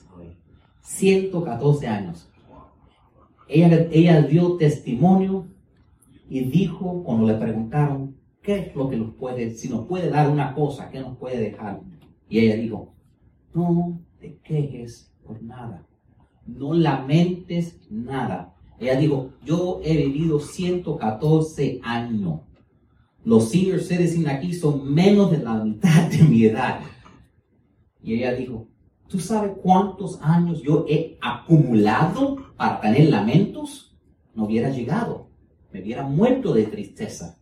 114 0.82 1.88
años. 1.88 2.28
Ella, 3.48 3.88
ella 3.90 4.22
dio 4.22 4.56
testimonio 4.56 5.46
y 6.28 6.44
dijo 6.44 7.02
cuando 7.02 7.26
le 7.26 7.34
preguntaron 7.34 8.14
qué 8.40 8.58
es 8.58 8.76
lo 8.76 8.88
que 8.88 8.96
nos 8.96 9.12
puede, 9.16 9.50
si 9.50 9.68
nos 9.68 9.86
puede 9.86 10.10
dar 10.10 10.30
una 10.30 10.54
cosa, 10.54 10.90
qué 10.90 11.00
nos 11.00 11.16
puede 11.18 11.40
dejar. 11.40 11.80
Y 12.28 12.38
ella 12.38 12.54
dijo, 12.54 12.94
no 13.52 13.98
te 14.20 14.36
quejes 14.44 15.12
por 15.24 15.42
nada, 15.42 15.84
no 16.46 16.72
lamentes 16.72 17.80
nada. 17.90 18.54
Ella 18.80 18.96
dijo, 18.96 19.30
yo 19.44 19.80
he 19.84 19.96
vivido 19.96 20.40
114 20.40 21.80
años 21.84 22.40
los 23.24 23.50
senior 23.50 23.80
citizens 23.80 24.26
aquí 24.26 24.54
son 24.54 24.92
menos 24.92 25.30
de 25.30 25.38
la 25.38 25.62
mitad 25.62 26.10
de 26.10 26.22
mi 26.22 26.44
edad. 26.44 26.80
Y 28.02 28.14
ella 28.14 28.32
dijo, 28.32 28.66
¿tú 29.08 29.20
sabes 29.20 29.52
cuántos 29.62 30.20
años 30.22 30.62
yo 30.62 30.86
he 30.88 31.18
acumulado 31.20 32.54
para 32.56 32.80
tener 32.80 33.10
lamentos? 33.10 33.94
No 34.34 34.44
hubiera 34.44 34.70
llegado, 34.70 35.28
me 35.70 35.82
hubiera 35.82 36.04
muerto 36.04 36.54
de 36.54 36.64
tristeza. 36.64 37.38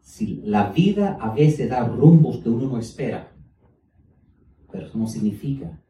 Si 0.00 0.36
la 0.44 0.70
vida 0.70 1.18
a 1.20 1.34
veces 1.34 1.68
da 1.68 1.84
rumbos 1.84 2.38
que 2.38 2.48
uno 2.48 2.68
no 2.68 2.78
espera, 2.78 3.32
pero 4.70 4.86
eso 4.86 4.98
no 4.98 5.08
significa 5.08 5.81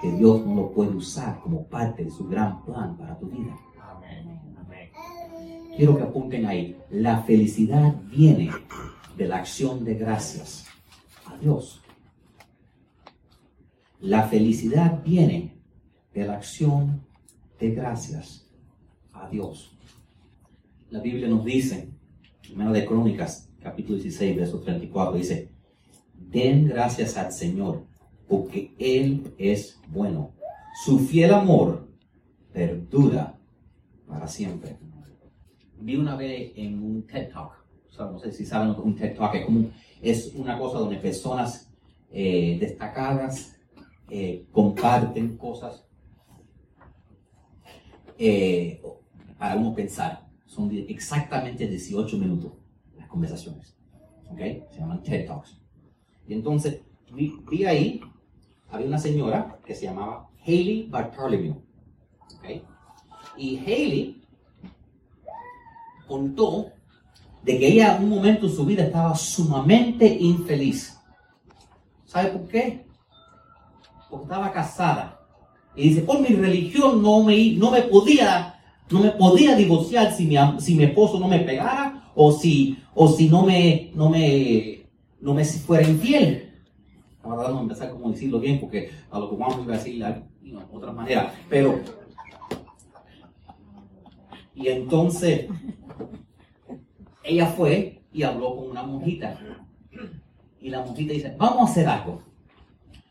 que 0.00 0.10
Dios 0.12 0.44
no 0.44 0.54
lo 0.54 0.72
puede 0.72 0.90
usar 0.90 1.40
como 1.40 1.66
parte 1.66 2.04
de 2.04 2.10
su 2.10 2.26
gran 2.28 2.64
plan 2.64 2.96
para 2.96 3.18
tu 3.18 3.26
vida 3.26 3.56
quiero 5.76 5.96
que 5.96 6.02
apunten 6.02 6.46
ahí. 6.46 6.76
La 6.90 7.22
felicidad 7.22 7.94
viene 8.10 8.50
de 9.16 9.28
la 9.28 9.36
acción 9.36 9.84
de 9.84 9.94
gracias 9.94 10.66
a 11.26 11.36
Dios. 11.36 11.82
La 14.00 14.24
felicidad 14.24 15.02
viene 15.04 15.58
de 16.14 16.26
la 16.26 16.34
acción 16.36 17.02
de 17.58 17.70
gracias 17.70 18.48
a 19.12 19.28
Dios. 19.28 19.76
La 20.90 21.00
Biblia 21.00 21.28
nos 21.28 21.44
dice, 21.44 21.90
en 22.48 22.72
de 22.72 22.86
Crónicas, 22.86 23.50
capítulo 23.60 23.98
16, 23.98 24.36
verso 24.36 24.60
34, 24.60 25.16
dice, 25.16 25.50
den 26.14 26.68
gracias 26.68 27.16
al 27.16 27.32
Señor, 27.32 27.84
porque 28.28 28.74
Él 28.78 29.34
es 29.38 29.80
bueno. 29.88 30.32
Su 30.84 30.98
fiel 30.98 31.32
amor 31.32 31.88
perdura 32.52 33.38
para 34.06 34.26
siempre 34.28 34.76
vi 35.86 35.96
una 35.96 36.16
vez 36.16 36.52
en 36.56 36.82
un 36.82 37.06
TED 37.06 37.30
Talk, 37.32 37.52
no 37.98 38.18
sé 38.18 38.32
si 38.32 38.44
saben 38.44 38.70
un 38.70 38.94
TED 38.94 39.16
Talk, 39.16 39.34
es, 40.02 40.34
una 40.34 40.58
cosa 40.58 40.78
donde 40.78 40.96
personas 40.96 41.70
eh, 42.10 42.58
destacadas 42.60 43.56
eh, 44.10 44.46
comparten 44.52 45.36
cosas 45.36 45.84
eh, 48.18 48.82
para 49.38 49.56
uno 49.56 49.74
pensar. 49.74 50.26
Son 50.44 50.70
exactamente 50.72 51.66
18 51.66 52.18
minutos 52.18 52.52
las 52.96 53.08
conversaciones. 53.08 53.76
¿Ok? 54.30 54.38
Se 54.70 54.78
llaman 54.78 55.02
TED 55.02 55.26
Talks. 55.26 55.60
Y 56.26 56.34
entonces 56.34 56.82
vi 57.12 57.64
ahí, 57.64 58.00
había 58.70 58.86
una 58.86 58.98
señora 58.98 59.58
que 59.64 59.74
se 59.74 59.86
llamaba 59.86 60.28
Haley 60.42 60.88
Bartholomew. 60.90 61.54
¿Ok? 62.36 62.62
Y 63.36 63.58
Haley 63.58 64.22
contó 66.06 66.72
de 67.42 67.58
que 67.58 67.68
ella 67.68 67.96
en 67.96 68.04
un 68.04 68.10
momento 68.10 68.46
en 68.46 68.52
su 68.52 68.64
vida 68.64 68.84
estaba 68.84 69.14
sumamente 69.14 70.06
infeliz. 70.06 70.98
¿Sabe 72.04 72.30
por 72.30 72.48
qué? 72.48 72.86
Porque 74.10 74.24
estaba 74.24 74.52
casada. 74.52 75.20
Y 75.74 75.90
dice, 75.90 76.02
por 76.02 76.20
mi 76.20 76.28
religión 76.28 77.02
no 77.02 77.22
me, 77.22 77.52
no 77.52 77.70
me 77.70 77.82
podía 77.82 78.56
no 78.90 79.00
me 79.00 79.10
podía 79.10 79.56
divorciar 79.56 80.12
si 80.12 80.26
mi, 80.26 80.36
si 80.58 80.74
mi 80.74 80.84
esposo 80.84 81.18
no 81.18 81.28
me 81.28 81.40
pegara 81.40 82.10
o 82.14 82.32
si, 82.32 82.78
o 82.94 83.08
si 83.08 83.28
no 83.28 83.42
me, 83.42 83.90
no 83.94 84.08
me, 84.08 84.86
no 85.20 85.34
me 85.34 85.44
fuera 85.44 85.86
infiel. 85.88 86.45
Ahora 87.30 87.60
empezar 87.60 87.90
como 87.90 88.10
decirlo 88.10 88.38
bien 88.38 88.60
porque 88.60 88.90
a 89.10 89.18
lo 89.18 89.30
que 89.30 89.36
vamos 89.36 89.66
a 89.68 89.72
decir 89.72 90.04
de 90.04 90.56
otra 90.72 90.92
manera. 90.92 91.34
Pero, 91.48 91.80
y 94.54 94.68
entonces, 94.68 95.46
ella 97.24 97.46
fue 97.46 98.02
y 98.12 98.22
habló 98.22 98.56
con 98.56 98.70
una 98.70 98.82
monjita. 98.82 99.38
Y 100.60 100.70
la 100.70 100.84
monjita 100.84 101.12
dice, 101.12 101.34
vamos 101.36 101.68
a 101.68 101.72
hacer 101.72 101.86
algo. 101.88 102.22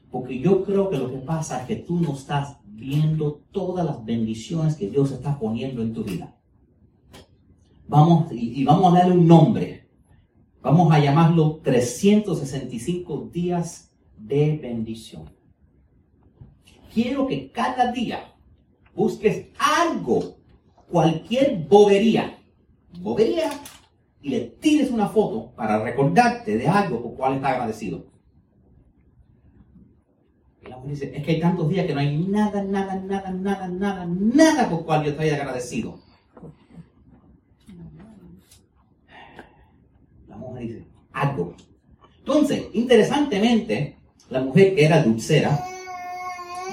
Porque 0.10 0.40
yo 0.40 0.64
creo 0.64 0.90
que 0.90 0.98
lo 0.98 1.12
que 1.12 1.18
pasa 1.18 1.62
es 1.62 1.68
que 1.68 1.76
tú 1.76 2.00
no 2.00 2.14
estás 2.14 2.58
viendo 2.66 3.42
todas 3.52 3.86
las 3.86 4.04
bendiciones 4.04 4.76
que 4.76 4.90
Dios 4.90 5.12
está 5.12 5.38
poniendo 5.38 5.82
en 5.82 5.94
tu 5.94 6.04
vida. 6.04 6.36
Vamos, 7.88 8.32
y, 8.32 8.62
y 8.62 8.66
vamos 8.66 8.94
a 8.94 9.00
darle 9.00 9.18
un 9.18 9.28
nombre. 9.28 9.88
Vamos 10.62 10.92
a 10.92 11.00
llamarlo 11.00 11.60
365 11.64 13.30
días 13.32 13.95
de 14.18 14.58
bendición. 14.58 15.30
Quiero 16.94 17.28
que 17.28 17.52
cada 17.52 17.92
día 17.92 18.34
busques 18.96 19.48
algo, 19.60 20.38
cualquier 20.90 21.66
bobería. 21.68 22.40
Bobería 23.00 23.52
y 24.22 24.30
le 24.30 24.42
tires 24.42 24.90
una 24.90 25.08
foto 25.08 25.54
para 25.56 25.84
recordarte 25.84 26.58
de 26.58 26.68
algo 26.68 27.04
por 27.04 27.16
cual 27.16 27.36
está 27.36 27.50
agradecido. 27.50 28.08
Y 30.64 30.68
la 30.68 30.78
mujer 30.78 30.92
dice, 30.92 31.12
es 31.16 31.24
que 31.24 31.32
hay 31.34 31.40
tantos 31.40 31.70
días 31.70 31.86
que 31.86 31.94
no 31.94 32.00
hay 32.00 32.18
nada, 32.18 32.64
nada, 32.64 32.96
nada, 32.96 33.32
nada, 33.32 33.68
nada, 33.68 34.06
nada 34.08 34.70
por 34.70 34.86
cual 34.86 35.04
yo 35.04 35.12
estoy 35.12 35.30
agradecido. 35.30 36.00
La 40.28 40.38
mujer 40.38 40.64
dice, 40.64 40.88
algo. 41.12 41.56
Entonces, 42.20 42.66
interesantemente, 42.74 44.00
la 44.30 44.42
mujer 44.42 44.76
que 44.76 44.86
era 44.86 45.04
dulcera, 45.04 45.64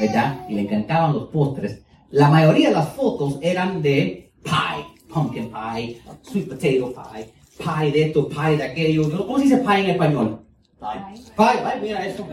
¿verdad? 0.01 0.47
Y 0.49 0.55
le 0.55 0.63
encantaban 0.63 1.13
los 1.13 1.29
postres, 1.29 1.83
la 2.11 2.29
mayoría 2.29 2.69
de 2.69 2.75
las 2.75 2.89
fotos 2.91 3.39
eran 3.41 3.83
de 3.83 4.33
pie, 4.43 5.09
pumpkin 5.13 5.51
pie, 5.51 6.01
sweet 6.23 6.49
potato 6.49 7.11
pie, 7.13 7.31
pie 7.59 7.93
de 7.93 8.03
esto, 8.05 8.29
pie 8.29 8.57
de 8.57 8.65
aquello. 8.65 9.27
¿Cómo 9.27 9.39
se 9.39 9.45
dice 9.45 9.59
pie 9.59 9.81
en 9.81 9.91
español? 9.91 10.41
Pie. 10.79 11.23
Pie, 11.37 11.81
mira 11.81 12.07
eso. 12.07 12.27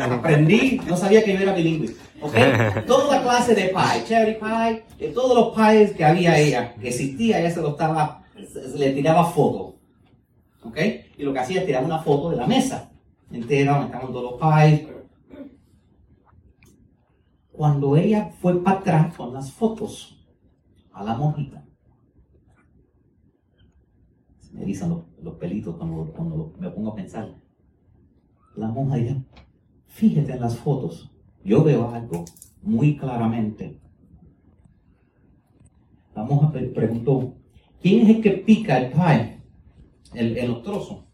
Aprendí, 0.12 0.80
no 0.86 0.96
sabía 0.96 1.22
que 1.22 1.34
yo 1.34 1.40
era 1.40 1.54
bilingüe. 1.54 1.94
Okay. 2.20 2.52
Toda 2.86 3.16
la 3.16 3.22
clase 3.22 3.54
de 3.54 3.68
pie, 3.68 4.04
cherry 4.06 4.34
pie, 4.34 4.84
de 4.98 5.12
todos 5.12 5.36
los 5.36 5.56
pies 5.56 5.92
que 5.92 6.04
había 6.04 6.38
ella, 6.38 6.74
que 6.74 6.88
existía, 6.88 7.40
ella 7.40 7.50
se 7.50 7.60
lo 7.60 7.70
estaba, 7.70 8.24
le 8.76 8.90
tiraba 8.92 9.24
foto. 9.24 9.76
¿Ok? 10.64 10.78
Y 11.18 11.22
lo 11.24 11.32
que 11.32 11.40
hacía 11.40 11.60
es 11.60 11.66
tirar 11.66 11.84
una 11.84 11.98
foto 11.98 12.30
de 12.30 12.36
la 12.36 12.46
mesa 12.46 12.91
entera 13.32 13.72
donde 13.72 13.86
estaban 13.86 14.12
todos 14.12 14.32
los 14.32 14.40
pies. 14.40 14.88
Cuando 17.50 17.96
ella 17.96 18.30
fue 18.40 18.62
para 18.62 18.78
atrás 18.78 19.16
con 19.16 19.32
las 19.32 19.52
fotos 19.52 20.26
a 20.92 21.04
la 21.04 21.14
monjita, 21.14 21.64
me 24.52 24.62
erizan 24.62 25.04
los, 25.22 25.34
pelitos 25.36 25.76
cuando, 25.76 26.12
cuando, 26.12 26.54
me 26.58 26.70
pongo 26.70 26.90
a 26.90 26.94
pensar. 26.94 27.34
La 28.56 28.68
monja 28.68 28.96
dice, 28.96 29.22
fíjate 29.86 30.32
en 30.32 30.40
las 30.40 30.58
fotos, 30.58 31.10
yo 31.42 31.64
veo 31.64 31.88
algo 31.88 32.24
muy 32.62 32.96
claramente. 32.96 33.80
La 36.14 36.24
monja 36.24 36.52
preguntó, 36.52 37.34
¿quién 37.80 38.02
es 38.02 38.16
el 38.16 38.22
que 38.22 38.30
pica 38.32 38.78
el 38.78 38.92
pie, 38.92 39.42
el, 40.14 40.36
el 40.36 40.62
trozo? 40.62 41.06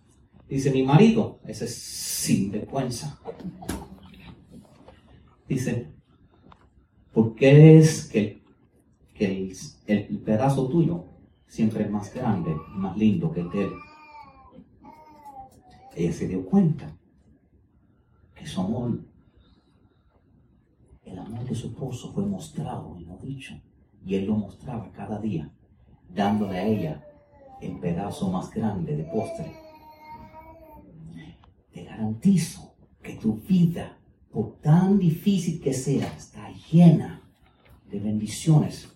Dice, 0.49 0.71
mi 0.71 0.83
marido, 0.83 1.41
ese 1.45 1.67
es 1.67 1.75
sinvergüenza. 1.75 3.21
Dice, 5.47 5.93
¿por 7.13 7.35
qué 7.35 7.77
es 7.77 8.09
que, 8.09 8.43
el, 9.19 9.55
el, 9.87 10.19
pedazo 10.21 10.69
tuyo 10.69 11.05
siempre 11.47 11.85
es 11.85 11.91
más 11.91 12.15
grande 12.15 12.55
más 12.71 12.97
lindo 12.97 13.31
que 13.31 13.41
el 13.41 13.51
de 13.51 13.65
él? 13.65 13.73
Ella 15.95 16.13
se 16.13 16.29
dio 16.29 16.47
cuenta 16.47 16.97
que 18.35 18.47
su 18.47 18.61
amor, 18.61 19.05
el 21.05 21.19
amor 21.19 21.45
de 21.45 21.55
su 21.55 21.67
esposo 21.67 22.13
fue 22.13 22.25
mostrado 22.25 22.97
y 22.99 23.05
no 23.05 23.19
dicho. 23.19 23.55
Y 24.03 24.15
él 24.15 24.27
lo 24.27 24.37
mostraba 24.37 24.91
cada 24.93 25.19
día, 25.19 25.53
dándole 26.09 26.59
a 26.59 26.67
ella 26.67 27.05
el 27.61 27.79
pedazo 27.81 28.31
más 28.31 28.51
grande 28.51 28.97
de 28.97 29.05
postre. 29.05 29.68
Te 31.79 31.85
garantizo 31.85 32.75
que 33.01 33.15
tu 33.15 33.35
vida, 33.35 33.97
por 34.33 34.57
tan 34.57 34.99
difícil 34.99 35.61
que 35.61 35.73
sea, 35.73 36.13
está 36.19 36.51
llena 36.73 37.23
de 37.89 38.01
bendiciones. 38.01 38.89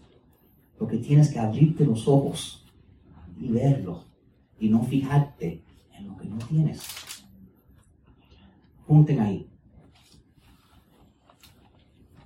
Lo 0.80 0.88
que 0.88 0.96
tienes 0.96 1.28
que 1.32 1.38
abrirte 1.38 1.84
los 1.84 2.08
ojos 2.08 2.66
y 3.40 3.52
verlo 3.52 4.02
y 4.58 4.68
no 4.68 4.82
fijarte 4.82 5.62
en 5.96 6.08
lo 6.08 6.16
que 6.16 6.26
no 6.26 6.38
tienes. 6.38 6.82
Punten 8.84 9.20
ahí. 9.20 9.48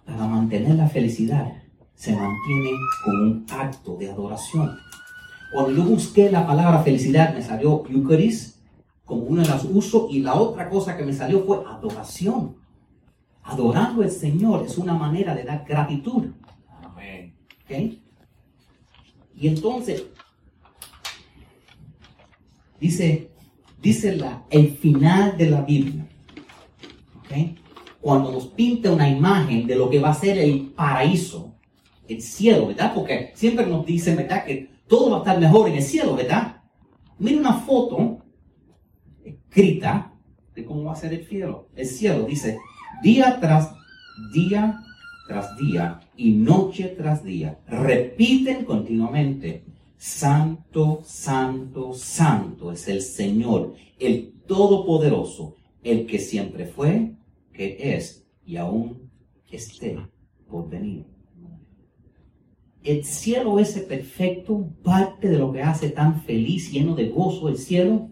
Para 0.06 0.26
mantener 0.26 0.76
la 0.76 0.88
felicidad 0.88 1.52
se 1.94 2.16
mantiene 2.16 2.70
con 3.04 3.20
un 3.20 3.46
acto 3.50 3.94
de 3.98 4.10
adoración. 4.10 4.78
Cuando 5.52 5.72
yo 5.72 5.84
busqué 5.84 6.30
la 6.30 6.46
palabra 6.46 6.82
felicidad, 6.82 7.34
me 7.34 7.42
salió 7.42 7.84
Eucaris 7.90 8.55
como 9.06 9.22
una 9.22 9.42
de 9.42 9.48
las 9.48 9.64
uso 9.64 10.08
y 10.10 10.18
la 10.18 10.34
otra 10.34 10.68
cosa 10.68 10.96
que 10.96 11.04
me 11.04 11.14
salió 11.14 11.42
fue 11.44 11.62
adoración. 11.66 12.56
Adorando 13.44 14.02
al 14.02 14.10
Señor 14.10 14.66
es 14.66 14.76
una 14.76 14.94
manera 14.94 15.34
de 15.34 15.44
dar 15.44 15.64
gratitud. 15.66 16.26
Amén. 16.82 17.32
Y 19.38 19.48
entonces, 19.48 20.06
dice, 22.80 23.30
dice 23.80 24.16
la, 24.16 24.44
el 24.50 24.76
final 24.76 25.38
de 25.38 25.50
la 25.50 25.62
Biblia. 25.62 26.06
Cuando 28.00 28.32
nos 28.32 28.48
pinta 28.48 28.90
una 28.90 29.08
imagen 29.08 29.66
de 29.66 29.76
lo 29.76 29.88
que 29.88 30.00
va 30.00 30.10
a 30.10 30.14
ser 30.14 30.38
el 30.38 30.72
paraíso, 30.74 31.54
el 32.08 32.20
cielo, 32.22 32.68
¿verdad? 32.68 32.92
Porque 32.94 33.32
siempre 33.34 33.66
nos 33.66 33.84
dicen, 33.84 34.16
¿verdad? 34.16 34.44
Que 34.44 34.70
todo 34.88 35.10
va 35.10 35.16
a 35.18 35.20
estar 35.20 35.40
mejor 35.40 35.68
en 35.68 35.76
el 35.76 35.82
cielo, 35.82 36.16
¿verdad? 36.16 36.62
Mira 37.18 37.40
una 37.40 37.54
foto 37.54 38.15
escrita 39.56 40.12
de 40.54 40.64
cómo 40.66 40.84
va 40.84 40.92
a 40.92 40.96
ser 40.96 41.14
el 41.14 41.26
cielo. 41.26 41.68
El 41.74 41.86
cielo 41.86 42.24
dice, 42.24 42.58
día 43.02 43.38
tras 43.40 43.72
día 44.34 44.82
tras 45.26 45.56
día 45.56 46.00
y 46.16 46.32
noche 46.32 46.94
tras 46.96 47.24
día, 47.24 47.58
repiten 47.66 48.64
continuamente, 48.64 49.64
Santo, 49.96 51.00
Santo, 51.04 51.94
Santo 51.94 52.70
es 52.70 52.86
el 52.86 53.02
Señor, 53.02 53.74
el 53.98 54.34
Todopoderoso, 54.46 55.56
el 55.82 56.06
que 56.06 56.20
siempre 56.20 56.66
fue, 56.66 57.16
que 57.52 57.96
es 57.96 58.24
y 58.44 58.56
aún 58.56 59.10
esté 59.50 59.98
por 60.48 60.68
venir 60.68 61.06
el 62.84 63.04
cielo 63.04 63.58
ese 63.58 63.80
perfecto, 63.80 64.70
parte 64.84 65.28
de 65.28 65.38
lo 65.38 65.52
que 65.52 65.60
hace 65.60 65.90
tan 65.90 66.22
feliz, 66.22 66.70
lleno 66.70 66.94
de 66.94 67.08
gozo 67.08 67.48
el 67.48 67.58
cielo, 67.58 68.10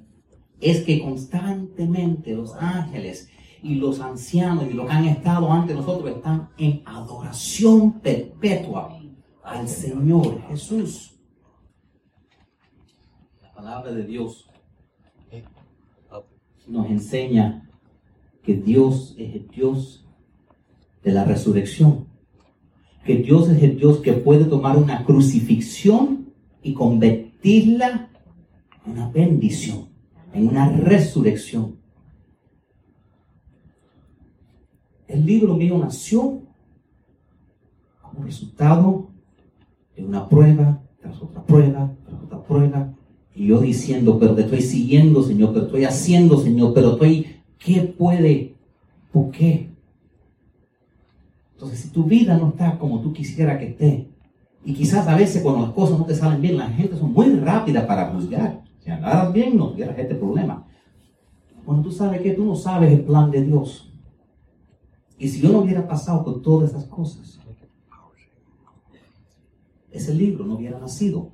es 0.70 0.82
que 0.82 1.00
constantemente 1.00 2.34
los 2.34 2.54
ángeles 2.54 3.28
y 3.62 3.76
los 3.76 4.00
ancianos 4.00 4.66
y 4.70 4.74
los 4.74 4.86
que 4.86 4.92
han 4.92 5.04
estado 5.04 5.52
ante 5.52 5.74
nosotros 5.74 6.16
están 6.16 6.50
en 6.58 6.82
adoración 6.84 8.00
perpetua 8.00 8.98
al 9.42 9.68
Señor 9.68 10.42
Jesús. 10.48 11.18
La 13.42 13.52
palabra 13.52 13.92
de 13.92 14.04
Dios 14.04 14.48
nos 16.66 16.88
enseña 16.88 17.70
que 18.42 18.54
Dios 18.54 19.14
es 19.18 19.34
el 19.34 19.48
Dios 19.48 20.06
de 21.02 21.12
la 21.12 21.24
resurrección 21.24 22.14
que 23.04 23.16
Dios 23.16 23.48
es 23.50 23.62
el 23.62 23.76
Dios 23.76 23.98
que 23.98 24.14
puede 24.14 24.44
tomar 24.46 24.76
una 24.76 25.04
crucifixión 25.04 26.32
y 26.62 26.72
convertirla 26.72 28.10
en 28.86 28.92
una 28.92 29.10
bendición, 29.10 29.88
en 30.34 30.48
una 30.48 30.68
resurrección. 30.68 31.76
El 35.06 35.24
libro 35.24 35.54
mío 35.54 35.78
nació 35.78 36.42
como 38.02 38.24
resultado 38.24 39.08
de 39.96 40.04
una 40.04 40.28
prueba 40.28 40.82
tras 41.00 41.22
otra 41.22 41.42
prueba, 41.42 41.92
tras 42.04 42.22
otra 42.22 42.42
prueba, 42.42 42.92
y 43.34 43.46
yo 43.46 43.60
diciendo, 43.60 44.18
pero 44.18 44.34
te 44.34 44.42
estoy 44.42 44.60
siguiendo, 44.60 45.22
Señor, 45.22 45.52
pero 45.52 45.66
estoy 45.66 45.84
haciendo, 45.84 46.38
Señor, 46.38 46.72
pero 46.74 46.92
estoy, 46.92 47.26
¿qué 47.58 47.82
puede? 47.82 48.54
¿Por 49.12 49.30
qué? 49.30 49.70
Entonces, 51.52 51.80
si 51.80 51.88
tu 51.90 52.04
vida 52.04 52.36
no 52.36 52.48
está 52.48 52.78
como 52.78 53.00
tú 53.00 53.12
quisieras 53.12 53.58
que 53.58 53.68
esté, 53.68 54.08
y 54.64 54.72
quizás 54.72 55.06
a 55.06 55.16
veces 55.16 55.42
cuando 55.42 55.66
las 55.66 55.74
cosas 55.74 55.98
no 55.98 56.06
te 56.06 56.14
salen 56.14 56.40
bien, 56.40 56.56
la 56.56 56.68
gente 56.68 56.96
son 56.96 57.12
muy 57.12 57.30
rápida 57.36 57.86
para 57.86 58.10
juzgar. 58.10 58.64
Si 58.84 58.90
andaras 58.90 59.32
bien, 59.32 59.56
no 59.56 59.70
tuvieras 59.70 59.98
este 59.98 60.14
problema. 60.14 60.66
Cuando 61.64 61.84
tú 61.84 61.90
sabes 61.90 62.20
que 62.20 62.32
tú 62.32 62.44
no 62.44 62.54
sabes 62.54 62.92
el 62.92 63.04
plan 63.04 63.30
de 63.30 63.42
Dios. 63.42 63.90
Y 65.18 65.28
si 65.28 65.40
yo 65.40 65.50
no 65.50 65.60
hubiera 65.60 65.88
pasado 65.88 66.22
por 66.22 66.42
todas 66.42 66.70
esas 66.70 66.84
cosas, 66.84 67.40
ese 69.90 70.14
libro 70.14 70.44
no 70.44 70.56
hubiera 70.56 70.78
nacido. 70.78 71.30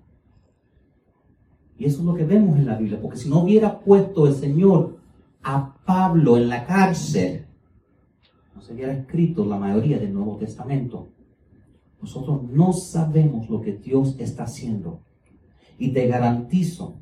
Y 1.76 1.86
eso 1.86 2.00
es 2.00 2.04
lo 2.04 2.14
que 2.14 2.24
vemos 2.24 2.56
en 2.56 2.66
la 2.66 2.76
Biblia. 2.76 3.00
Porque 3.00 3.16
si 3.16 3.28
no 3.28 3.40
hubiera 3.40 3.80
puesto 3.80 4.28
el 4.28 4.34
Señor 4.34 4.98
a 5.42 5.74
Pablo 5.84 6.36
en 6.36 6.48
la 6.48 6.66
cárcel, 6.66 7.46
se 8.60 8.74
hubiera 8.74 8.92
escrito 8.92 9.44
la 9.44 9.58
mayoría 9.58 9.98
del 9.98 10.14
Nuevo 10.14 10.36
Testamento. 10.36 11.08
Nosotros 12.00 12.44
no 12.44 12.72
sabemos 12.72 13.50
lo 13.50 13.60
que 13.60 13.72
Dios 13.72 14.14
está 14.20 14.44
haciendo. 14.44 15.00
Y 15.78 15.92
te 15.92 16.06
garantizo 16.06 17.00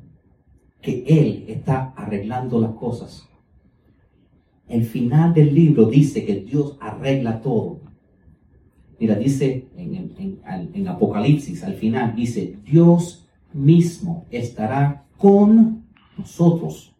que 0.81 1.03
Él 1.07 1.45
está 1.47 1.93
arreglando 1.95 2.59
las 2.59 2.73
cosas. 2.73 3.27
El 4.67 4.83
final 4.83 5.33
del 5.33 5.53
libro 5.53 5.85
dice 5.85 6.25
que 6.25 6.35
Dios 6.35 6.77
arregla 6.79 7.41
todo. 7.41 7.79
Mira, 8.99 9.15
dice 9.15 9.67
en, 9.75 10.87
Apocalipsis, 10.87 11.63
al 11.63 11.73
final, 11.75 12.15
dice, 12.15 12.57
Dios 12.65 13.27
mismo 13.53 14.25
estará 14.29 15.05
con 15.17 15.85
nosotros. 16.17 16.93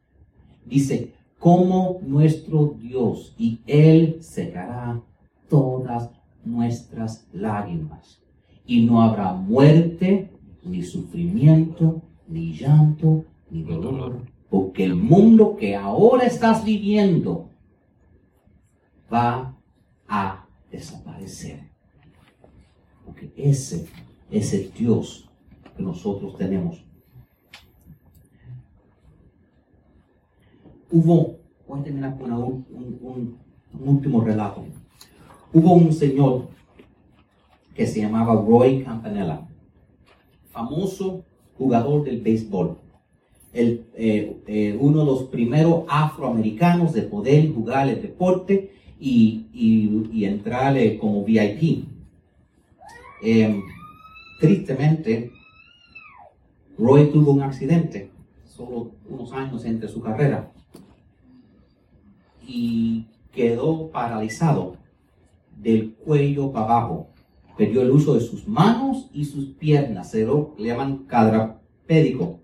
Dice, 0.65 1.13
como 1.37 1.99
nuestro 2.05 2.75
Dios 2.79 3.33
y 3.37 3.59
Él 3.65 4.17
secará 4.21 5.01
todas 5.47 6.09
nuestras 6.43 7.27
lágrimas. 7.33 8.21
Y 8.65 8.85
no 8.85 9.01
habrá 9.01 9.33
muerte, 9.33 10.29
ni 10.63 10.83
sufrimiento, 10.83 12.01
ni 12.27 12.53
llanto, 12.53 13.25
ni 13.49 13.63
dolor, 13.63 14.21
porque 14.49 14.83
el 14.83 14.95
mundo 14.95 15.55
que 15.57 15.75
ahora 15.75 16.25
estás 16.25 16.63
viviendo 16.63 17.49
va 19.11 19.55
a 20.07 20.45
desaparecer. 20.71 21.69
Porque 23.05 23.31
ese 23.35 23.87
es 24.29 24.53
el 24.53 24.71
Dios 24.73 25.29
que 25.75 25.83
nosotros 25.83 26.37
tenemos. 26.37 26.83
hubo, 30.91 31.37
voy 31.67 31.79
a 31.79 31.83
terminar 31.83 32.17
con 32.17 32.31
un, 32.31 33.37
último 33.85 34.21
relato. 34.21 34.65
Hubo 35.53 35.73
un 35.73 35.93
señor 35.93 36.47
que 37.75 37.85
se 37.85 38.01
llamaba 38.01 38.33
Roy 38.33 38.83
Campanella, 38.83 39.47
famoso 40.51 41.23
jugador 41.57 42.03
del 42.03 42.21
béisbol. 42.21 42.77
El, 43.51 43.85
eh, 43.95 44.37
eh, 44.47 44.77
uno 44.79 44.99
de 44.99 45.05
los 45.05 45.23
primeros 45.23 45.83
afroamericanos 45.87 46.93
de 46.93 47.01
poder 47.03 47.51
jugar 47.51 47.89
el 47.89 48.01
deporte 48.01 48.71
y, 48.99 49.47
y, 49.53 50.25
entrar 50.25 50.77
eh, 50.77 50.97
como 50.97 51.23
VIP. 51.23 51.85
Em, 53.23 53.61
tristemente, 54.39 55.31
Roy 56.77 57.11
tuvo 57.11 57.31
un 57.31 57.41
accidente, 57.41 58.11
solo 58.45 58.91
unos 59.09 59.31
años 59.33 59.65
entre 59.65 59.89
su 59.89 60.01
carrera 60.01 60.51
y 62.49 63.05
quedó 63.31 63.89
paralizado 63.89 64.77
del 65.55 65.93
cuello 65.93 66.51
para 66.51 66.65
abajo. 66.65 67.07
Perdió 67.57 67.81
el 67.81 67.91
uso 67.91 68.15
de 68.15 68.21
sus 68.21 68.47
manos 68.47 69.09
y 69.13 69.25
sus 69.25 69.45
piernas. 69.49 70.11
Se 70.11 70.25
lo 70.25 70.55
llaman 70.57 71.05
cadrapédico. 71.05 72.39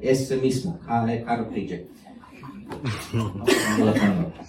Ese 0.00 0.36
mismo, 0.36 0.78
quadripléjico. 0.86 1.90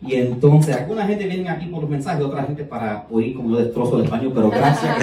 Y 0.00 0.14
entonces, 0.14 0.76
alguna 0.76 1.06
gente 1.06 1.26
viene 1.26 1.48
aquí 1.48 1.66
por 1.66 1.82
los 1.82 1.90
mensajes, 1.90 2.24
otra 2.24 2.44
gente 2.44 2.64
para 2.64 3.06
oír 3.10 3.34
como 3.34 3.50
yo 3.50 3.56
destrozo 3.56 3.98
el 3.98 4.04
español, 4.04 4.32
pero 4.34 4.50
gracias. 4.50 4.96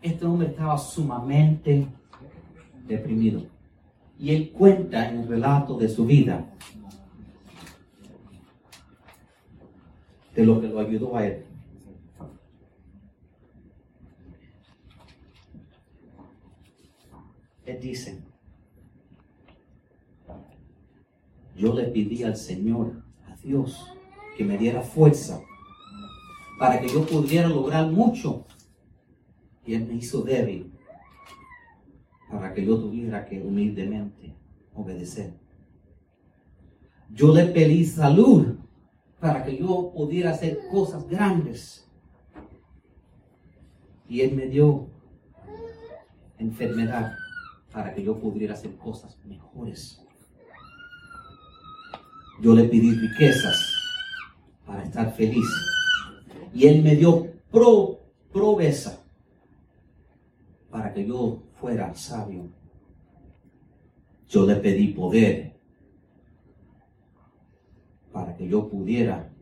este 0.00 0.24
hombre 0.24 0.48
estaba 0.48 0.78
sumamente 0.78 1.86
deprimido. 2.86 3.42
Y 4.18 4.34
él 4.34 4.52
cuenta 4.56 5.08
en 5.08 5.20
el 5.20 5.28
relato 5.28 5.76
de 5.76 5.88
su 5.88 6.06
vida 6.06 6.44
de 10.34 10.44
lo 10.44 10.60
que 10.60 10.68
lo 10.68 10.78
ayudó 10.78 11.16
a 11.16 11.26
él. 11.26 11.44
Él 17.66 17.80
dice, 17.80 18.22
yo 21.56 21.72
le 21.72 21.84
pedí 21.84 22.22
al 22.24 22.36
Señor, 22.36 23.02
a 23.26 23.36
Dios, 23.36 23.90
que 24.36 24.44
me 24.44 24.58
diera 24.58 24.82
fuerza 24.82 25.40
para 26.58 26.80
que 26.80 26.88
yo 26.88 27.06
pudiera 27.06 27.48
lograr 27.48 27.90
mucho. 27.90 28.44
Y 29.64 29.74
Él 29.74 29.86
me 29.86 29.94
hizo 29.94 30.22
débil 30.22 30.72
para 32.30 32.52
que 32.52 32.66
yo 32.66 32.78
tuviera 32.78 33.24
que 33.24 33.40
humildemente 33.40 34.34
obedecer. 34.74 35.32
Yo 37.10 37.32
le 37.32 37.46
pedí 37.46 37.84
salud 37.84 38.56
para 39.20 39.44
que 39.44 39.56
yo 39.56 39.92
pudiera 39.94 40.32
hacer 40.32 40.58
cosas 40.70 41.08
grandes. 41.08 41.88
Y 44.08 44.20
Él 44.20 44.34
me 44.34 44.48
dio 44.48 44.88
enfermedad 46.38 47.14
para 47.74 47.92
que 47.92 48.04
yo 48.04 48.16
pudiera 48.16 48.54
hacer 48.54 48.76
cosas 48.76 49.18
mejores. 49.24 50.00
Yo 52.40 52.54
le 52.54 52.64
pedí 52.64 52.92
riquezas 52.92 53.74
para 54.64 54.84
estar 54.84 55.12
feliz. 55.12 55.48
Y 56.54 56.68
Él 56.68 56.84
me 56.84 56.94
dio 56.94 57.32
pro, 57.50 58.00
para 60.70 60.94
que 60.94 61.04
yo 61.04 61.42
fuera 61.60 61.92
sabio. 61.94 62.48
Yo 64.28 64.46
le 64.46 64.56
pedí 64.56 64.88
poder 64.88 65.56
para 68.12 68.36
que 68.36 68.46
yo 68.48 68.68
pudiera 68.68 69.32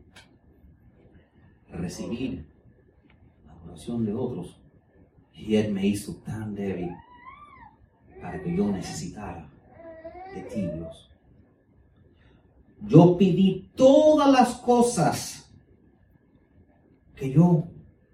recibir 1.69 2.47
la 3.45 3.55
oración 3.63 4.05
de 4.05 4.13
otros. 4.13 4.59
Y 5.33 5.55
Él 5.55 5.71
me 5.71 5.85
hizo 5.85 6.15
tan 6.17 6.55
débil 6.55 6.95
para 8.23 8.41
que 8.41 8.55
yo 8.55 8.71
necesitara 8.71 9.45
de 10.33 10.41
ti, 10.43 10.61
Dios. 10.61 11.11
Yo 12.81 13.17
pedí 13.17 13.69
todas 13.75 14.31
las 14.31 14.55
cosas 14.55 15.53
que 17.17 17.31
yo 17.31 17.65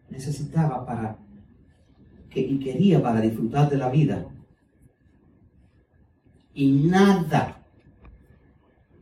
necesitaba 0.10 0.84
para 0.84 1.20
que, 2.32 2.40
y 2.40 2.58
quería 2.58 3.02
para 3.04 3.22
disfrutar 3.22 3.70
de 3.70 3.78
la 3.78 3.90
vida. 3.90 4.28
Y 6.56 6.72
nada 6.72 7.64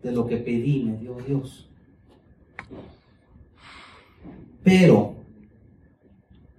de 0.04 0.12
lo 0.12 0.28
que 0.28 0.38
pedí 0.38 0.84
me 0.84 0.98
dio 0.98 1.16
Dios. 1.26 1.70
Pero 4.62 5.16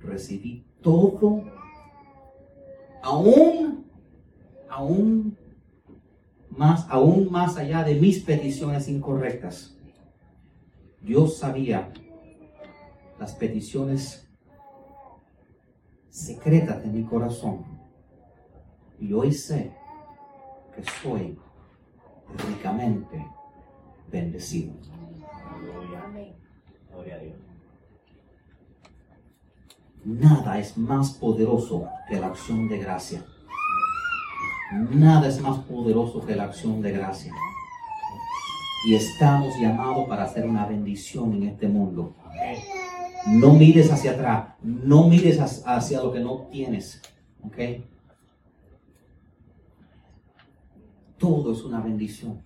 recibí 0.01 0.65
todo, 0.81 1.45
aún, 3.03 3.88
aún 4.79 5.37
más, 6.51 6.87
aún 6.89 7.33
más 7.33 7.57
allá 7.57 7.83
de 7.83 7.97
mis 7.97 8.21
peticiones 8.21 8.89
incorrectas. 8.89 9.77
Dios 11.03 11.39
sabía 11.39 11.93
las 13.19 13.35
peticiones 13.35 14.29
secretas 16.11 16.81
de 16.85 16.91
mi 16.91 17.03
corazón. 17.03 17.65
Y 19.01 19.13
hoy 19.13 19.33
sé 19.33 19.73
que 20.77 20.83
soy 21.03 21.37
ricamente 22.49 23.27
bendecido. 24.09 24.75
Nada 30.05 30.59
es 30.61 30.79
más 30.79 31.11
poderoso 31.15 31.89
que 32.09 32.21
la 32.21 32.29
acción 32.29 32.69
de 32.69 32.79
gracia. 32.79 33.25
Nada 34.71 35.29
es 35.29 35.41
más 35.41 35.59
poderoso 35.61 36.25
que 36.25 36.37
la 36.37 36.45
acción 36.45 36.83
de 36.83 36.93
gracia. 36.93 37.33
Y 38.87 38.95
estamos 38.95 39.59
llamados 39.59 40.07
para 40.07 40.25
hacer 40.25 40.47
una 40.47 40.67
bendición 40.67 41.33
en 41.35 41.45
este 41.45 41.69
mundo. 41.69 42.15
No 43.27 43.55
mires 43.55 43.91
hacia 43.91 44.13
atrás, 44.13 44.55
no 44.63 45.09
mires 45.09 45.41
hacia 45.41 46.03
lo 46.03 46.13
que 46.13 46.21
no 46.21 46.49
tienes. 46.51 47.01
¿Ok? 47.43 47.57
Todo 51.17 51.53
es 51.53 51.63
una 51.65 51.81
bendición. 51.81 52.43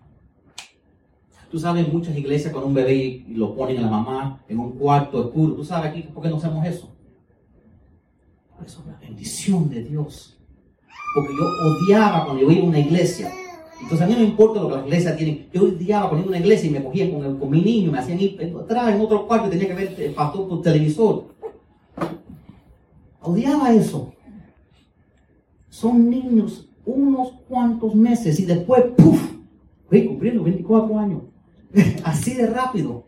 Tú 1.50 1.58
sabes, 1.58 1.92
muchas 1.92 2.16
iglesias 2.16 2.52
con 2.52 2.64
un 2.64 2.72
bebé 2.72 2.94
y 2.94 3.34
lo 3.34 3.54
ponen 3.54 3.78
a 3.78 3.82
la 3.82 3.90
mamá 3.90 4.42
en 4.48 4.58
un 4.58 4.78
cuarto 4.78 5.26
oscuro. 5.26 5.54
¿Tú 5.54 5.64
sabes 5.64 5.90
aquí 5.90 6.02
por 6.02 6.22
qué 6.22 6.30
no 6.30 6.36
hacemos 6.36 6.64
eso? 6.66 6.88
es 8.64 8.78
una 8.78 8.96
bendición 8.96 9.68
de 9.68 9.82
Dios 9.82 10.41
porque 11.14 11.34
yo 11.36 11.44
odiaba 11.44 12.24
cuando 12.24 12.42
yo 12.42 12.50
iba 12.50 12.62
a 12.62 12.68
una 12.68 12.78
iglesia. 12.78 13.32
Entonces 13.80 14.02
a 14.02 14.08
mí 14.08 14.14
no 14.14 14.24
importa 14.24 14.60
lo 14.60 14.68
que 14.68 14.76
las 14.76 14.84
iglesias 14.86 15.16
tienen. 15.16 15.48
Yo 15.52 15.64
odiaba 15.64 16.08
cuando 16.08 16.26
iba 16.26 16.34
a 16.34 16.38
una 16.38 16.44
iglesia 16.44 16.68
y 16.68 16.72
me 16.72 16.84
cogían 16.84 17.10
con, 17.10 17.38
con 17.38 17.50
mi 17.50 17.60
niño, 17.60 17.92
me 17.92 17.98
hacían 17.98 18.20
ir 18.20 18.38
atrás 18.62 18.94
en 18.94 19.00
otro 19.00 19.26
cuarto 19.26 19.48
y 19.48 19.50
tenía 19.50 19.68
que 19.68 19.74
ver 19.74 20.00
el 20.00 20.14
pastor 20.14 20.48
por 20.48 20.62
televisor. 20.62 21.26
Odiaba 23.20 23.72
eso. 23.72 24.12
Son 25.68 26.08
niños 26.08 26.68
unos 26.84 27.32
cuantos 27.48 27.94
meses 27.94 28.38
y 28.40 28.44
después, 28.44 28.84
¡puf! 28.96 29.20
Voy 29.90 30.06
cumpliendo 30.06 30.42
24 30.42 30.98
años. 30.98 31.22
Así 32.04 32.34
de 32.34 32.46
rápido. 32.46 33.04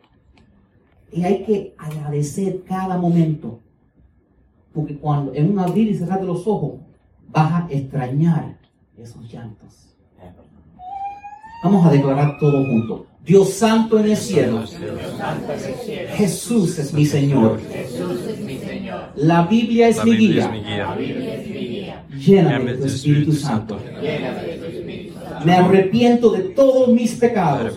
Y 1.12 1.23
hay 1.25 1.45
que 1.45 1.75
agradecer 1.79 2.62
cada 2.64 2.97
momento. 2.99 3.61
Porque 4.73 4.97
cuando 4.97 5.33
en 5.35 5.53
un 5.53 5.59
abrir 5.59 5.88
y 5.88 5.95
cerrar 5.95 6.21
de 6.21 6.27
los 6.27 6.47
ojos, 6.47 6.81
vas 7.29 7.53
a 7.53 7.67
extrañar 7.71 8.59
esos 8.97 9.33
llantos. 9.33 9.97
Vamos 11.63 11.87
a 11.87 11.91
declarar 11.91 12.39
todo 12.39 12.65
junto. 12.65 13.07
Dios 13.25 13.55
santo 13.55 13.99
en 13.99 14.11
el 14.11 14.17
cielo. 14.17 14.65
Jesús 16.15 16.79
es 16.79 16.93
mi 16.93 17.07
Señor. 17.07 17.59
La 19.17 19.47
Biblia 19.47 19.89
es 19.89 20.05
mi 20.05 20.15
guía. 20.15 20.53
Lléname 22.19 22.73
de 22.73 22.79
tu 22.79 22.85
Espíritu 22.85 23.33
Santo. 23.33 23.79
Me 25.45 25.55
arrepiento 25.55 26.31
de 26.33 26.41
todos 26.51 26.89
mis 26.89 27.15
pecados 27.15 27.75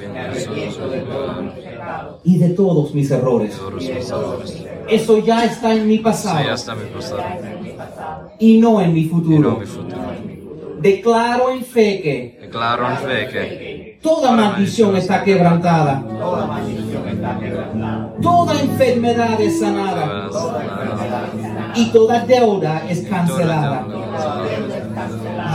y 2.26 2.38
de 2.38 2.50
todos 2.50 2.94
mis 2.94 3.10
errores. 3.10 3.58
Eso 4.90 5.20
ya 5.20 5.46
está 5.46 5.74
en 5.74 5.88
mi 5.88 6.00
pasado 6.00 6.40
y 8.40 8.58
no 8.58 8.82
en 8.82 8.94
mi 8.94 9.06
futuro. 9.06 9.60
Declaro 10.80 11.50
en 11.52 11.64
fe 11.64 12.02
que, 12.02 12.38
Declaro 12.42 12.90
en 12.90 12.98
fe 12.98 13.28
que 13.28 14.00
toda 14.02 14.32
maldición 14.32 14.96
está 14.96 15.24
quebrantada. 15.24 16.04
Toda 18.22 18.62
enfermedad 18.62 19.42
es 19.42 19.60
sanada. 19.60 20.30
Y 21.76 21.86
toda 21.92 22.26
deuda 22.26 22.84
es 22.90 23.02
cancelada. 23.08 23.86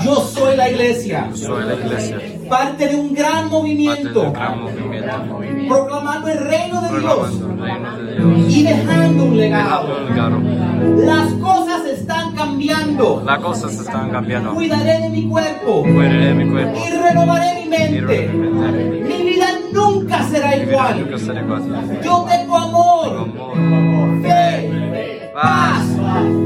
Yo 0.04 0.16
soy 0.16 0.56
la 0.56 0.70
iglesia. 0.70 1.30
soy 1.34 1.64
la 1.64 1.74
iglesia. 1.74 2.18
Parte 2.48 2.88
de 2.88 2.96
un 2.96 3.14
gran 3.14 3.48
movimiento. 3.48 4.32
gran 4.32 4.60
movimiento. 4.60 5.68
Proclamando 5.68 6.28
el 6.28 6.38
reino 6.38 6.80
de 6.82 6.88
Dios. 7.00 7.30
Proclamando 7.30 8.00
el 8.00 8.06
reino 8.06 8.26
de 8.28 8.36
Dios. 8.42 8.52
Y 8.54 8.62
dejando 8.64 9.24
un 9.24 9.36
legado. 9.36 9.88
Dejando 10.08 10.36
un 10.38 10.44
legado. 10.44 11.06
Las 11.06 11.32
cosas 11.34 11.86
están 11.86 12.32
cambiando. 12.34 13.22
Las 13.24 13.38
cosas 13.38 13.72
están 13.74 14.10
cambiando. 14.10 14.54
Cuidaré 14.54 15.00
de 15.00 15.08
mi 15.08 15.28
cuerpo. 15.28 15.82
Cuidaré 15.82 16.26
de 16.26 16.34
mi 16.34 16.50
cuerpo. 16.50 16.78
Y 16.78 16.90
renovaré 16.90 17.62
mi 17.62 17.68
mente. 17.68 18.28
renovaré 18.28 18.84
Mi 18.84 19.22
vida 19.30 19.46
nunca 19.72 20.22
será 20.28 20.50
Mi 20.56 20.62
igual. 20.62 21.00
nunca 21.00 21.18
será 21.18 21.40
igual. 21.40 21.62
Yo 22.04 22.26
tengo 22.28 22.56
amor, 22.56 23.28
Amor, 23.54 24.22
fe, 24.22 25.30
paz, 25.34 25.84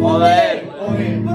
poder, 0.00 0.65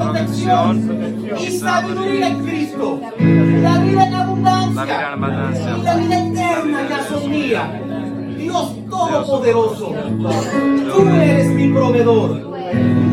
protección 0.01 1.27
y 1.39 1.51
sabiduría 1.57 2.27
en 2.27 2.45
Cristo. 2.45 2.99
La 3.01 3.15
vida 3.15 3.21
en 3.25 3.63
la 3.63 3.77
vida 3.79 4.07
en 4.07 4.13
abundancia 4.13 5.77
y 5.77 5.81
la 5.83 5.95
vida 5.95 6.27
eterna 6.27 6.87
ya 6.89 7.03
son 7.03 7.29
mías. 7.29 7.69
Todopoderoso. 8.89 9.93
Tú 10.93 11.07
eres 11.09 11.47
mi 11.49 11.69
proveedor. 11.69 12.51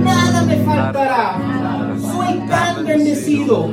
Nada 0.05 0.43
me 0.43 0.57
faltará. 0.57 1.39
Soy 2.01 2.39
tan 2.49 2.85
bendecido. 2.85 3.69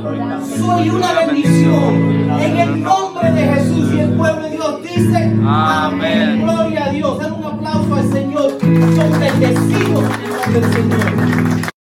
Soy 0.58 0.90
una 0.90 1.14
bendición. 1.14 2.40
En 2.40 2.58
el 2.60 2.84
nombre 2.84 3.32
de 3.32 3.42
Jesús 3.42 3.94
y 3.94 4.00
el 4.00 4.12
pueblo 4.12 4.44
de 4.44 4.50
Dios 4.52 4.84
dice 4.84 5.34
Amén. 5.46 6.44
Gloria 6.44 6.86
a 6.86 6.90
Dios. 6.90 7.20
Den 7.20 7.34
un 7.34 7.46
aplauso 7.46 7.96
al 7.96 8.12
Señor. 8.12 8.52
Son 8.60 9.20
bendecidos 9.20 10.04
en 10.04 10.24
el 10.24 10.30
nombre 10.30 10.62
del 10.62 10.74
Señor. 10.74 11.75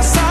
Solo 0.00 0.27